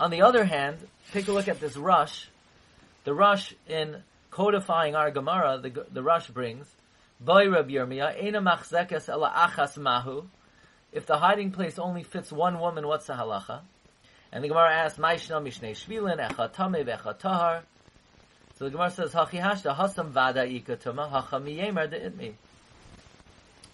On 0.00 0.10
the 0.10 0.22
other 0.22 0.44
hand, 0.44 0.78
take 1.12 1.28
a 1.28 1.32
look 1.32 1.48
at 1.48 1.60
this 1.60 1.76
rush. 1.76 2.28
The 3.04 3.12
rush 3.12 3.54
in 3.68 4.02
codifying 4.30 4.94
our 4.94 5.10
Gemara, 5.10 5.58
the, 5.58 5.86
the 5.90 6.02
rush 6.02 6.28
brings, 6.28 6.66
if 10.92 11.06
the 11.06 11.16
hiding 11.16 11.50
place 11.52 11.78
only 11.78 12.02
fits 12.02 12.32
one 12.32 12.58
woman, 12.58 12.86
what's 12.86 13.06
the 13.06 13.14
halacha? 13.14 13.60
And 14.30 14.42
the 14.42 14.48
Gemara 14.48 14.72
asks, 14.72 14.98
Maishna 14.98 15.42
mishnei 15.42 15.72
shvilin, 15.72 16.18
echa 16.18 16.52
tame 16.52 16.84
vecha 16.84 17.18
tahar. 17.18 17.62
So 18.58 18.64
the 18.66 18.70
Gemara 18.70 18.90
says, 18.90 19.12
Hachi 19.12 19.40
hashta 19.40 19.76
hasam 19.76 20.08
vada 20.08 20.46
ikatuma, 20.46 21.10
hacha 21.10 21.40
miyemer 21.40 21.90
de 21.90 22.10
itmi 22.10 22.34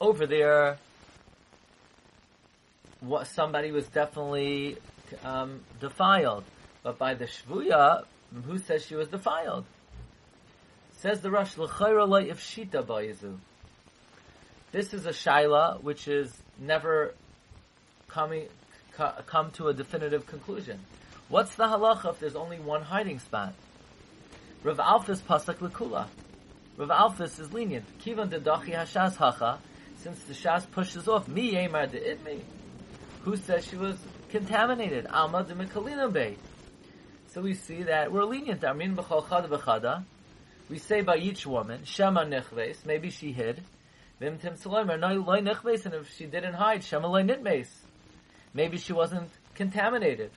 over 0.01 0.27
there, 0.27 0.79
what 3.01 3.27
somebody 3.27 3.73
was 3.73 3.87
definitely 3.89 4.77
um, 5.25 5.61
defiled, 5.81 6.45
but 6.83 6.99
by 6.99 7.15
the 7.15 7.27
shvuya, 7.27 8.05
who 8.45 8.59
says 8.59 8.85
she 8.85 8.95
was 8.95 9.09
defiled? 9.09 9.65
Says 10.99 11.21
the 11.21 11.31
Rush, 11.31 11.57
l'chayra 11.57 12.27
if 12.27 12.41
shita 12.41 12.85
ba'izu. 12.85 13.37
This 14.73 14.93
is 14.93 15.07
a 15.07 15.11
shaila 15.11 15.81
which 15.83 16.09
is 16.09 16.33
never 16.59 17.15
coming 18.09 18.49
come 19.27 19.53
to 19.53 19.69
a 19.69 19.75
definitive 19.75 20.27
conclusion. 20.27 20.81
What's 21.29 21.55
the 21.55 21.65
halacha 21.65 22.11
if 22.11 22.19
there's 22.19 22.35
only 22.35 22.59
one 22.59 22.83
hiding 22.83 23.21
spot? 23.21 23.55
Rav 24.65 24.79
Alfas 24.79 25.21
pasak 25.21 25.59
lekula. 25.59 26.09
Rav 26.77 26.89
Alfas 26.89 27.39
is 27.39 27.53
lenient. 27.53 27.85
Kivan 28.01 28.29
dedachi 28.31 28.75
hashas 28.75 29.15
hacha 29.17 29.61
since 29.99 30.21
the 30.25 30.35
Shas 30.35 30.69
pushes 30.71 31.07
off, 31.07 31.29
mi 31.29 31.53
yemar 31.53 31.91
de 31.91 32.01
idmi, 32.01 32.41
who 33.23 33.37
says 33.37 33.65
she 33.65 33.77
was 33.77 33.97
contaminated? 34.31 35.07
Alma 35.07 35.45
de 35.45 36.09
Bay. 36.09 36.37
So 37.29 37.41
we 37.41 37.55
see 37.55 37.85
that 37.85 38.11
we're 38.11 38.25
lenient. 38.25 38.65
Amin 38.65 38.97
b'chol 38.97 39.25
chada 39.25 39.49
b'chada. 39.49 40.05
We 40.68 40.78
say 40.78 41.00
by 41.00 41.16
each 41.16 41.46
woman, 41.46 41.85
Shema 41.85 42.24
nechves, 42.24 42.85
maybe 42.85 43.11
she 43.11 43.33
hid. 43.33 43.62
Vim 44.20 44.38
tim 44.38 44.54
tzalomer, 44.54 44.98
no 44.98 45.14
loy 45.14 45.40
nechves, 45.40 45.87
and 45.87 45.94
if 45.94 46.14
she 46.14 46.26
didn't 46.26 46.54
hide, 46.54 46.85
Shema 46.85 47.09
loy 47.09 47.22
nitmes. 47.22 47.68
Maybe 48.52 48.76
she 48.76 48.92
wasn't 48.92 49.31
contaminated. 49.54 50.31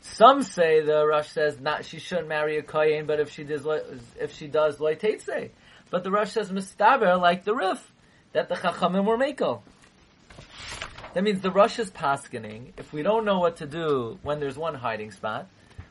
Some 0.00 0.42
say 0.42 0.82
the 0.82 1.06
Rush 1.06 1.30
says 1.30 1.58
not 1.58 1.86
she 1.86 1.98
shouldn't 1.98 2.28
marry 2.28 2.58
a 2.58 2.62
kohen, 2.62 3.06
but 3.06 3.18
if 3.18 3.30
she 3.30 3.44
does 3.44 3.66
if 4.20 4.34
she 4.34 4.46
does 4.46 4.76
loitetze. 4.76 5.50
But 5.90 6.04
the 6.04 6.10
Rush 6.10 6.32
says 6.32 6.50
mistaber 6.50 7.18
like 7.18 7.44
the 7.44 7.54
Rif 7.54 7.90
that 8.32 8.48
the 8.48 8.54
Chachamim 8.54 9.04
were 9.04 9.16
makel. 9.16 9.62
That 11.14 11.24
means 11.24 11.40
the 11.40 11.50
Rush 11.50 11.78
is 11.78 11.90
paskening. 11.90 12.72
If 12.76 12.92
we 12.92 13.02
don't 13.02 13.24
know 13.24 13.38
what 13.38 13.56
to 13.56 13.66
do 13.66 14.18
when 14.22 14.38
there's 14.38 14.56
one 14.56 14.74
hiding 14.74 15.12
spot, 15.12 15.48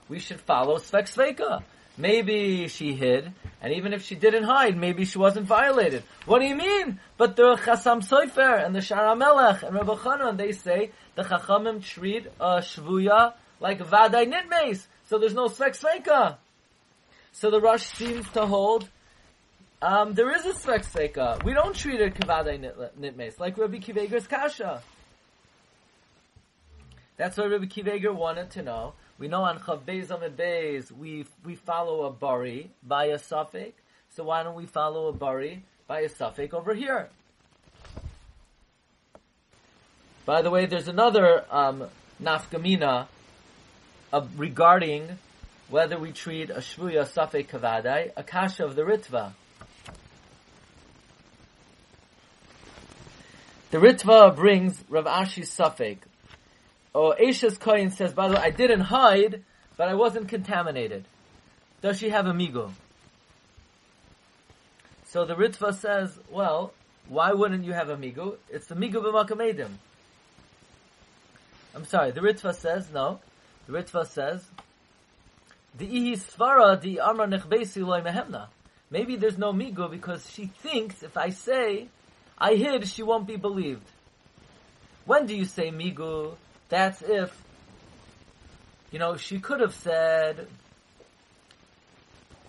we 0.09 0.19
should 0.19 0.41
follow 0.41 0.77
Svek 0.77 1.07
Sveka. 1.07 1.63
Maybe 1.97 2.67
she 2.67 2.93
hid, 2.93 3.33
and 3.61 3.73
even 3.73 3.93
if 3.93 4.03
she 4.03 4.15
didn't 4.15 4.43
hide, 4.43 4.77
maybe 4.77 5.05
she 5.05 5.17
wasn't 5.17 5.45
violated. 5.45 6.03
What 6.25 6.39
do 6.39 6.45
you 6.45 6.55
mean? 6.55 6.99
But 7.17 7.35
the 7.35 7.57
Chasam 7.57 8.01
Soifer 8.01 8.65
and 8.65 8.73
the 8.73 8.79
Shara 8.79 9.17
Melech 9.17 9.63
and 9.63 9.75
Rabbi 9.75 9.95
Chanan, 9.95 10.37
they 10.37 10.53
say 10.53 10.91
the 11.15 11.23
Chachamim 11.23 11.83
treat 11.83 12.27
a 12.39 12.57
Shvuya 12.59 13.33
like 13.59 13.79
Vaday 13.79 14.31
Nitmes. 14.31 14.85
So 15.09 15.19
there's 15.19 15.33
no 15.33 15.47
Svek 15.47 15.77
Sveka. 15.77 16.37
So 17.33 17.51
the 17.51 17.59
Rush 17.59 17.85
seems 17.85 18.29
to 18.31 18.45
hold 18.45 18.89
um, 19.81 20.13
there 20.13 20.31
is 20.35 20.45
a 20.45 20.53
Svek 20.53 20.85
Sveka. 20.85 21.43
We 21.43 21.53
don't 21.53 21.75
treat 21.75 21.99
it 21.99 22.13
Kavadai 22.13 22.91
Nitmes, 22.99 23.39
like 23.39 23.57
Rabbi 23.57 23.77
Kiveger's 23.77 24.27
Kasha. 24.27 24.83
That's 27.17 27.35
what 27.35 27.49
Rabbi 27.49 27.65
Kiveger 27.65 28.13
wanted 28.13 28.51
to 28.51 28.61
know. 28.61 28.93
We 29.21 29.27
know 29.27 29.43
on 29.43 29.59
Chav 29.59 29.81
Beis 29.81 30.09
Amid 30.09 30.89
we, 30.99 31.27
we 31.45 31.55
follow 31.55 32.05
a 32.05 32.11
Bari 32.11 32.71
by 32.81 33.05
a 33.05 33.19
suffix. 33.19 33.79
So 34.15 34.23
why 34.23 34.41
don't 34.41 34.55
we 34.55 34.65
follow 34.65 35.09
a 35.09 35.13
Bari 35.13 35.63
by 35.85 35.99
a 35.99 36.09
suffix 36.09 36.55
over 36.55 36.73
here? 36.73 37.07
By 40.25 40.41
the 40.41 40.49
way, 40.49 40.65
there's 40.65 40.87
another 40.87 41.45
um, 41.51 41.87
nafkamina 42.19 43.05
uh, 44.11 44.25
regarding 44.37 45.19
whether 45.69 45.99
we 45.99 46.13
treat 46.13 46.49
a 46.49 46.55
shvuya 46.55 47.07
safek 47.07 47.47
kavadai, 47.47 48.13
a 48.17 48.23
kasha 48.23 48.65
of 48.65 48.75
the 48.75 48.81
ritva. 48.81 49.33
The 53.69 53.77
ritva 53.77 54.35
brings 54.35 54.83
Rav 54.89 55.05
Ashi's 55.05 55.55
safek. 55.55 55.97
Oh, 56.93 57.13
Asha's 57.13 57.57
Kohen 57.57 57.89
says, 57.91 58.13
by 58.13 58.27
the 58.27 58.35
way, 58.35 58.41
I 58.41 58.49
didn't 58.49 58.81
hide, 58.81 59.43
but 59.77 59.87
I 59.87 59.95
wasn't 59.95 60.27
contaminated. 60.27 61.05
Does 61.81 61.99
she 61.99 62.09
have 62.09 62.27
a 62.27 62.33
migo? 62.33 62.71
So 65.05 65.25
the 65.25 65.35
Ritva 65.35 65.73
says, 65.73 66.17
well, 66.29 66.73
why 67.07 67.33
wouldn't 67.33 67.65
you 67.65 67.73
have 67.73 67.89
a 67.89 67.97
migo? 67.97 68.37
It's 68.49 68.67
the 68.67 68.75
migo 68.75 69.03
b'makamedim. 69.03 69.69
I'm 71.73 71.85
sorry, 71.85 72.11
the 72.11 72.21
Ritva 72.21 72.53
says, 72.53 72.89
no, 72.93 73.19
the 73.67 73.73
Ritva 73.73 74.05
says, 74.05 74.45
"The 75.77 75.87
ihi 75.87 76.13
svara 76.17 76.81
di 76.81 76.99
amra 76.99 77.27
nechbesi 77.27 77.85
loy 77.85 78.01
mehemna." 78.01 78.47
Maybe 78.89 79.15
there's 79.15 79.37
no 79.37 79.53
migo 79.53 79.89
because 79.89 80.29
she 80.29 80.47
thinks 80.47 81.01
if 81.01 81.15
I 81.15 81.29
say 81.29 81.87
I 82.37 82.55
hid, 82.55 82.87
she 82.87 83.03
won't 83.03 83.27
be 83.27 83.37
believed. 83.37 83.87
When 85.05 85.25
do 85.25 85.35
you 85.35 85.45
say 85.45 85.71
migu? 85.71 86.35
That's 86.71 87.01
if, 87.01 87.37
you 88.91 88.97
know, 88.97 89.17
she 89.17 89.39
could 89.39 89.59
have 89.59 89.75
said, 89.75 90.47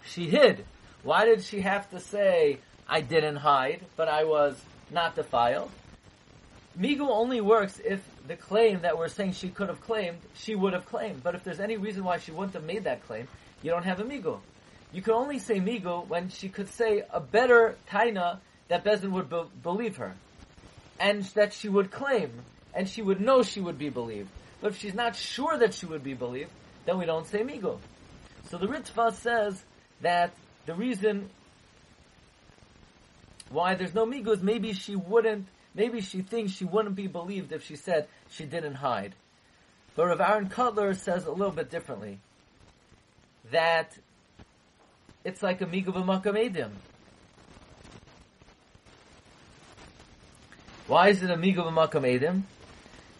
she 0.05 0.31
hid. 0.31 0.65
Why 1.03 1.25
did 1.25 1.43
she 1.43 1.61
have 1.63 1.91
to 1.91 1.99
say, 1.99 2.61
I 2.89 3.01
didn't 3.01 3.37
hide, 3.37 3.81
but 3.97 4.09
I 4.09 4.23
was 4.23 4.63
not 4.93 5.17
defiled? 5.17 5.73
Migu 6.79 7.09
only 7.09 7.41
works 7.41 7.81
if 7.85 8.01
the 8.29 8.37
claim 8.37 8.83
that 8.83 8.97
we're 8.97 9.09
saying 9.09 9.33
she 9.33 9.49
could 9.49 9.69
have 9.69 9.81
claimed, 9.81 10.19
she 10.35 10.55
would 10.55 10.73
have 10.73 10.87
claimed. 10.87 11.25
But 11.25 11.35
if 11.35 11.43
there's 11.43 11.59
any 11.59 11.77
reason 11.77 12.05
why 12.05 12.19
she 12.19 12.31
wouldn't 12.31 12.55
have 12.55 12.65
made 12.65 12.85
that 12.85 13.05
claim, 13.05 13.27
you 13.61 13.73
don't 13.73 13.83
have 13.83 13.99
a 13.99 14.05
migu. 14.05 14.39
You 14.93 15.03
can 15.03 15.15
only 15.15 15.41
say 15.41 15.59
migu 15.59 16.07
when 16.07 16.29
she 16.29 16.49
could 16.49 16.69
say 16.69 17.03
a 17.13 17.19
better 17.19 17.77
taina 17.91 18.39
that 18.69 18.85
Bezin 18.85 19.11
would 19.11 19.29
be- 19.29 19.51
believe 19.65 19.97
her. 19.97 20.15
And 21.01 21.25
that 21.35 21.53
she 21.53 21.69
would 21.69 21.91
claim, 21.91 22.31
and 22.75 22.89
she 22.89 23.03
would 23.03 23.21
know 23.21 23.43
she 23.43 23.61
would 23.61 23.79
be 23.79 23.89
believed. 23.89 24.29
But 24.61 24.73
if 24.73 24.79
she's 24.79 24.95
not 24.95 25.17
sure 25.17 25.59
that 25.59 25.75
she 25.75 25.87
would 25.87 26.05
be 26.05 26.15
believed, 26.15 26.51
then 26.85 26.99
we 26.99 27.05
don't 27.05 27.27
say 27.27 27.43
migu. 27.43 27.79
So 28.51 28.59
the 28.59 28.67
Ritva 28.67 29.13
says 29.13 29.63
that 30.01 30.33
the 30.67 30.75
reason 30.75 31.31
why 33.51 33.75
there's 33.75 33.95
no 33.95 34.07
migu 34.07 34.29
is 34.29 34.43
maybe 34.43 34.73
she 34.73 34.97
wouldn't 34.97 35.47
Maybe 35.75 36.01
she 36.01 36.21
thinks 36.21 36.53
she 36.53 36.65
wouldn't 36.65 36.97
be 36.97 37.07
believed 37.07 37.53
if 37.53 37.65
she 37.65 37.77
said 37.77 38.09
she 38.31 38.45
didn't 38.45 38.75
hide. 38.75 39.15
But 39.95 40.07
Rav 40.07 40.21
Aaron 40.21 40.49
Kotler 40.49 40.95
says 40.95 41.25
a 41.25 41.31
little 41.31 41.53
bit 41.53 41.71
differently. 41.71 42.19
That 43.51 43.97
it's 45.25 45.43
like 45.43 45.61
a 45.61 45.67
b'makam 45.67 46.35
edim. 46.35 46.71
Why 50.87 51.09
is 51.09 51.23
it 51.23 51.31
a 51.31 51.37
b'makam 51.37 52.21
edim? 52.21 52.43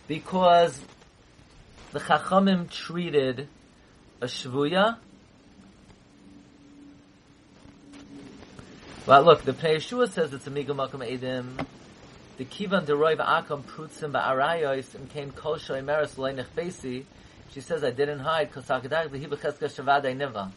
Because 0.09 0.81
the 1.93 2.01
Chachamim 2.01 2.71
treated 2.71 3.49
a 4.21 4.27
shvuya. 4.27 4.99
Well, 9.07 9.23
look, 9.25 9.43
the 9.43 9.53
Pnei 9.53 9.77
Yeshua 9.77 10.11
says 10.11 10.33
it's 10.33 10.47
a 10.47 10.51
migu 10.51 10.69
b'makam 10.69 11.09
edim 11.09 11.67
the 12.39 12.45
kivan 12.45 12.87
deroiv 12.87 13.19
akam 13.19 13.63
prutzim 13.63 14.13
ba'arayos 14.13 14.95
and 14.95 15.09
came 15.11 15.31
kol 15.31 15.57
shoimeres 15.57 16.17
leinich 16.17 16.47
besi. 16.57 17.05
She 17.53 17.61
says, 17.61 17.85
I 17.85 17.91
didn't 17.91 18.21
hide 18.21 18.49
because 18.49 18.65
hakadag 18.67 19.11
the 19.11 19.19
hibacheska 19.19 19.69
shavadai 19.69 20.17
niva. 20.17 20.51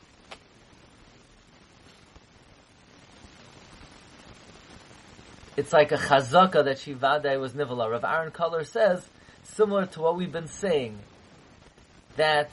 It's 5.57 5.71
like 5.71 5.91
a 5.91 5.97
chazaka 5.97 6.63
that 6.65 6.79
she 6.79 6.93
vadai 6.93 7.39
was 7.39 7.53
nivala. 7.53 7.91
Rav 7.91 8.03
Aaron 8.03 8.31
Kotler 8.31 8.65
says, 8.65 9.07
similar 9.45 9.85
to 9.87 10.01
what 10.01 10.15
we've 10.15 10.31
been 10.31 10.47
saying, 10.47 10.97
that 12.17 12.49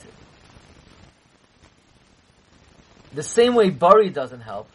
the 3.13 3.23
same 3.23 3.55
way 3.55 3.69
Bari 3.69 4.09
doesn't 4.09 4.41
help, 4.41 4.69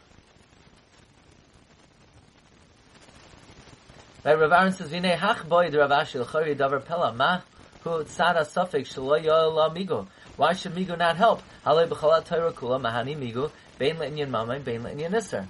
Right, 4.24 4.38
Rav 4.38 4.52
Aaron 4.52 4.72
says, 4.72 4.90
"V'nei 4.90 5.16
hach 5.16 5.48
boy 5.48 5.70
Rav 5.70 5.90
Ashi 5.90 6.18
l'chari 6.18 6.54
davar 6.54 6.84
pela 6.84 7.14
ma 7.14 7.40
hu 7.82 8.04
tzara 8.04 8.40
safek 8.40 8.84
shelo 8.84 9.24
yoel 9.24 9.74
migo." 9.74 10.06
Why 10.36 10.52
should 10.52 10.74
migo 10.74 10.98
not 10.98 11.16
help? 11.16 11.40
Halei 11.64 11.88
b'chalat 11.88 12.26
Torah 12.26 12.52
kula 12.52 12.78
mahani 12.78 13.16
migo 13.16 13.50
bein 13.78 13.96
le'inyan 13.96 14.28
mamay 14.28 14.62
bein 14.62 14.82
le'inyan 14.82 15.12
nisr. 15.12 15.46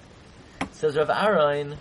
Says 0.71 0.97
Rav 0.97 1.11
Aaron. 1.11 1.77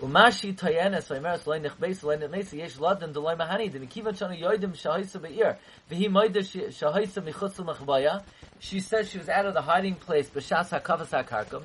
Umashi 0.00 0.54
tayenes 0.54 1.08
vaymeres 1.08 1.46
loy 1.46 1.60
nechbeis 1.60 2.02
loy 2.02 2.16
nechbeis 2.16 2.52
yesh 2.54 2.78
laden 2.78 3.12
deloy 3.12 3.36
mahani 3.36 3.70
den 3.70 3.86
kivan 3.86 4.14
shana 4.14 4.38
yoidim 4.40 4.72
shahoysa 4.72 5.20
be'ir 5.20 5.56
v'hi 5.90 6.08
moida 6.08 6.40
shahoysa 6.40 7.22
michutz 7.22 7.58
l'machbaya. 7.58 8.22
She 8.60 8.80
says 8.80 9.10
she 9.10 9.18
was 9.18 9.28
out 9.28 9.44
of 9.44 9.52
the 9.52 9.60
hiding 9.60 9.96
place 9.96 10.30
b'shas 10.30 10.70
hakavas 10.70 11.10
hakarkum. 11.10 11.62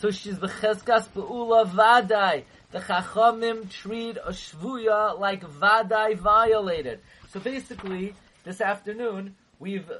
So 0.00 0.10
she's 0.10 0.38
b'cheskas 0.38 1.08
be'ula 1.12 1.66
vadai. 1.66 2.44
The 2.72 2.80
Chachamim 2.80 3.70
treat 3.70 4.16
a 4.16 4.30
Shvuya 4.30 5.18
like 5.20 5.42
Vadai 5.42 6.16
violated. 6.16 6.98
So 7.30 7.38
basically, 7.38 8.14
this 8.42 8.60
afternoon, 8.60 9.36
we've 9.60 9.90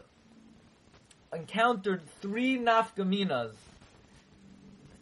encountered 1.33 2.03
three 2.21 2.59
nafgaminas, 2.59 3.55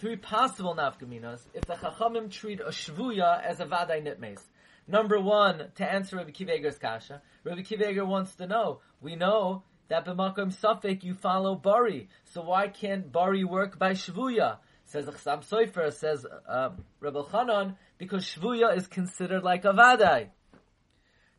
three 0.05 0.17
possible 0.17 0.75
nafgaminas, 0.75 1.41
if 1.55 1.65
the 1.65 1.73
Chachamim 1.73 2.31
treat 2.31 2.61
a 2.61 2.65
Shvuya 2.65 3.43
as 3.43 3.61
a 3.61 3.65
Vadai 3.65 4.05
Nitmes. 4.05 4.39
Number 4.87 5.19
one, 5.19 5.71
to 5.77 5.91
answer 5.91 6.17
Rabbi 6.19 6.31
Kiveger's 6.31 6.77
kasha, 6.77 7.23
Rabbi 7.43 7.63
Kiveger 7.63 8.07
wants 8.07 8.35
to 8.35 8.47
know, 8.47 8.81
we 9.01 9.17
know 9.17 9.63
that 9.89 10.05
b'makom 10.05 10.55
safek 10.55 11.05
you 11.05 11.15
follow 11.15 11.55
Bari, 11.55 12.11
so 12.25 12.43
why 12.43 12.69
can't 12.69 13.11
Bari 13.11 13.45
work 13.45 13.79
by 13.79 13.93
Shvuya? 13.93 14.59
Says 14.85 15.07
Chassam 15.07 15.43
Sofer, 15.43 15.91
says 15.91 16.27
um, 16.47 16.85
Rebbe 17.01 17.23
Chanan, 17.23 17.77
because 17.97 18.27
Shvuya 18.27 18.77
is 18.77 18.87
considered 18.87 19.43
like 19.43 19.65
a 19.65 19.73
Vadai. 19.73 20.29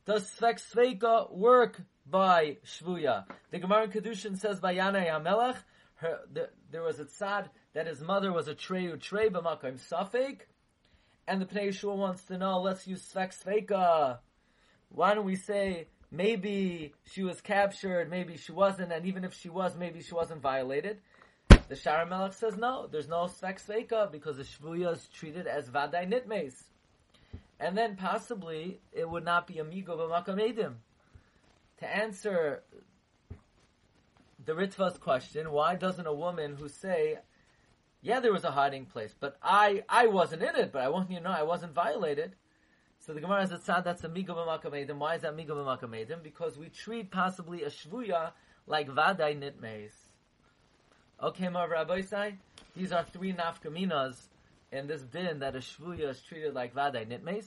Does 0.08 0.28
Svek 0.40 0.60
Sveika 0.74 1.32
work 1.32 1.80
by 2.10 2.58
Shvuya? 2.66 3.26
The 3.52 3.60
Gemara 3.60 3.84
in 3.84 3.92
Kedushin 3.92 4.40
says 4.40 4.60
by 4.60 4.74
Yanai 4.74 5.08
HaMelech, 5.08 5.58
her, 5.98 6.22
the, 6.34 6.50
there 6.72 6.82
was 6.82 7.00
a 7.00 7.06
tzad 7.06 7.48
that 7.76 7.88
his 7.88 8.02
mother 8.02 8.32
was 8.32 8.48
a 8.48 8.56
treyu 8.56 9.00
trey 9.00 9.30
b'makom 9.30 9.78
safek, 9.78 10.40
and 11.28 11.42
the 11.42 11.46
Pnei 11.46 11.68
Yeshua 11.68 11.96
wants 11.96 12.24
to 12.24 12.38
know, 12.38 12.62
let's 12.62 12.88
use 12.88 13.06
Svek 13.14 13.34
Sveika. 13.38 14.20
Why 14.90 15.14
don't 15.14 15.26
we 15.26 15.36
say, 15.36 15.88
maybe 16.10 16.94
she 17.12 17.24
was 17.24 17.42
captured, 17.42 18.10
maybe 18.10 18.38
she 18.38 18.54
wasn't, 18.54 18.94
and 18.94 19.06
even 19.06 19.26
if 19.26 19.34
she 19.34 19.50
was, 19.50 19.76
maybe 19.76 20.02
she 20.02 20.14
wasn't 20.14 20.42
violated. 20.42 21.02
The 21.50 21.76
Shara 21.76 22.08
Melech 22.08 22.34
says 22.34 22.56
no, 22.56 22.88
there's 22.90 23.10
no 23.10 23.26
Svek 23.26 23.60
Sveika 23.62 24.10
because 24.10 24.38
the 24.38 24.44
Shvuya 24.44 24.94
is 24.94 25.08
treated 25.14 25.46
as 25.46 25.68
Vadai 25.70 26.10
Nitmes. 26.10 26.54
And 27.60 27.78
then 27.78 27.98
possibly 27.98 28.80
it 28.94 29.10
would 29.10 29.26
not 29.26 29.48
be 29.48 29.60
Amigo 29.60 29.98
B'makam 29.98 30.40
Edim. 30.40 30.76
To 31.80 31.94
answer 31.94 32.64
the 34.46 34.54
Ritva's 34.54 34.98
question, 34.98 35.52
why 35.52 35.76
doesn't 35.76 36.08
a 36.08 36.14
woman 36.14 36.56
who 36.56 36.70
say, 36.70 37.18
yeah, 38.06 38.20
there 38.20 38.32
was 38.32 38.44
a 38.44 38.52
hiding 38.52 38.86
place, 38.86 39.16
but 39.20 39.36
I, 39.42 39.84
I 39.90 40.06
wasn't 40.06 40.44
in 40.44 40.56
it, 40.56 40.72
but 40.72 40.84
I 40.84 40.90
want 40.90 41.10
you 41.10 41.18
to 41.18 41.24
know 41.24 41.32
I 41.32 41.42
wasn't 41.42 41.74
violated. 41.74 42.36
So 43.00 43.14
the 43.14 43.20
Gemara 43.20 43.48
says, 43.48 43.62
that's 43.66 44.04
Amigo 44.04 44.36
B'makam 44.36 44.74
Edim. 44.74 44.98
Why 44.98 45.16
is 45.16 45.24
that 45.24 45.34
Amigo 45.34 45.56
B'makam 45.56 45.90
Edim? 45.90 46.22
Because 46.22 46.56
we 46.56 46.70
treat 46.70 47.10
possibly 47.10 47.64
a 47.64 47.70
Shvuya 47.70 48.32
like 48.68 48.88
Vadai 48.90 49.36
Nitmes. 49.36 49.92
Okay, 51.22 51.50
Mar 51.50 51.68
Rabbi 51.68 52.02
say 52.02 52.36
these 52.76 52.92
are 52.92 53.04
three 53.04 53.34
nafkaminas 53.34 54.18
in 54.72 54.86
this 54.86 55.02
din 55.02 55.40
that 55.40 55.56
a 55.56 55.60
shvuya 55.60 56.10
is 56.10 56.22
treated 56.22 56.54
like 56.54 56.76
vaday 56.76 57.08
nitmes. 57.08 57.46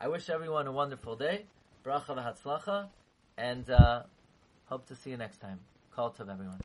I 0.00 0.08
wish 0.08 0.30
everyone 0.30 0.68
a 0.68 0.72
wonderful 0.72 1.16
day, 1.16 1.46
bracha 1.84 2.16
v'hatzlacha, 2.16 2.86
and 3.36 3.68
uh, 3.68 4.04
hope 4.66 4.86
to 4.86 4.94
see 4.94 5.10
you 5.10 5.16
next 5.16 5.40
time. 5.40 5.58
Call 5.94 6.10
to 6.10 6.22
everyone. 6.22 6.58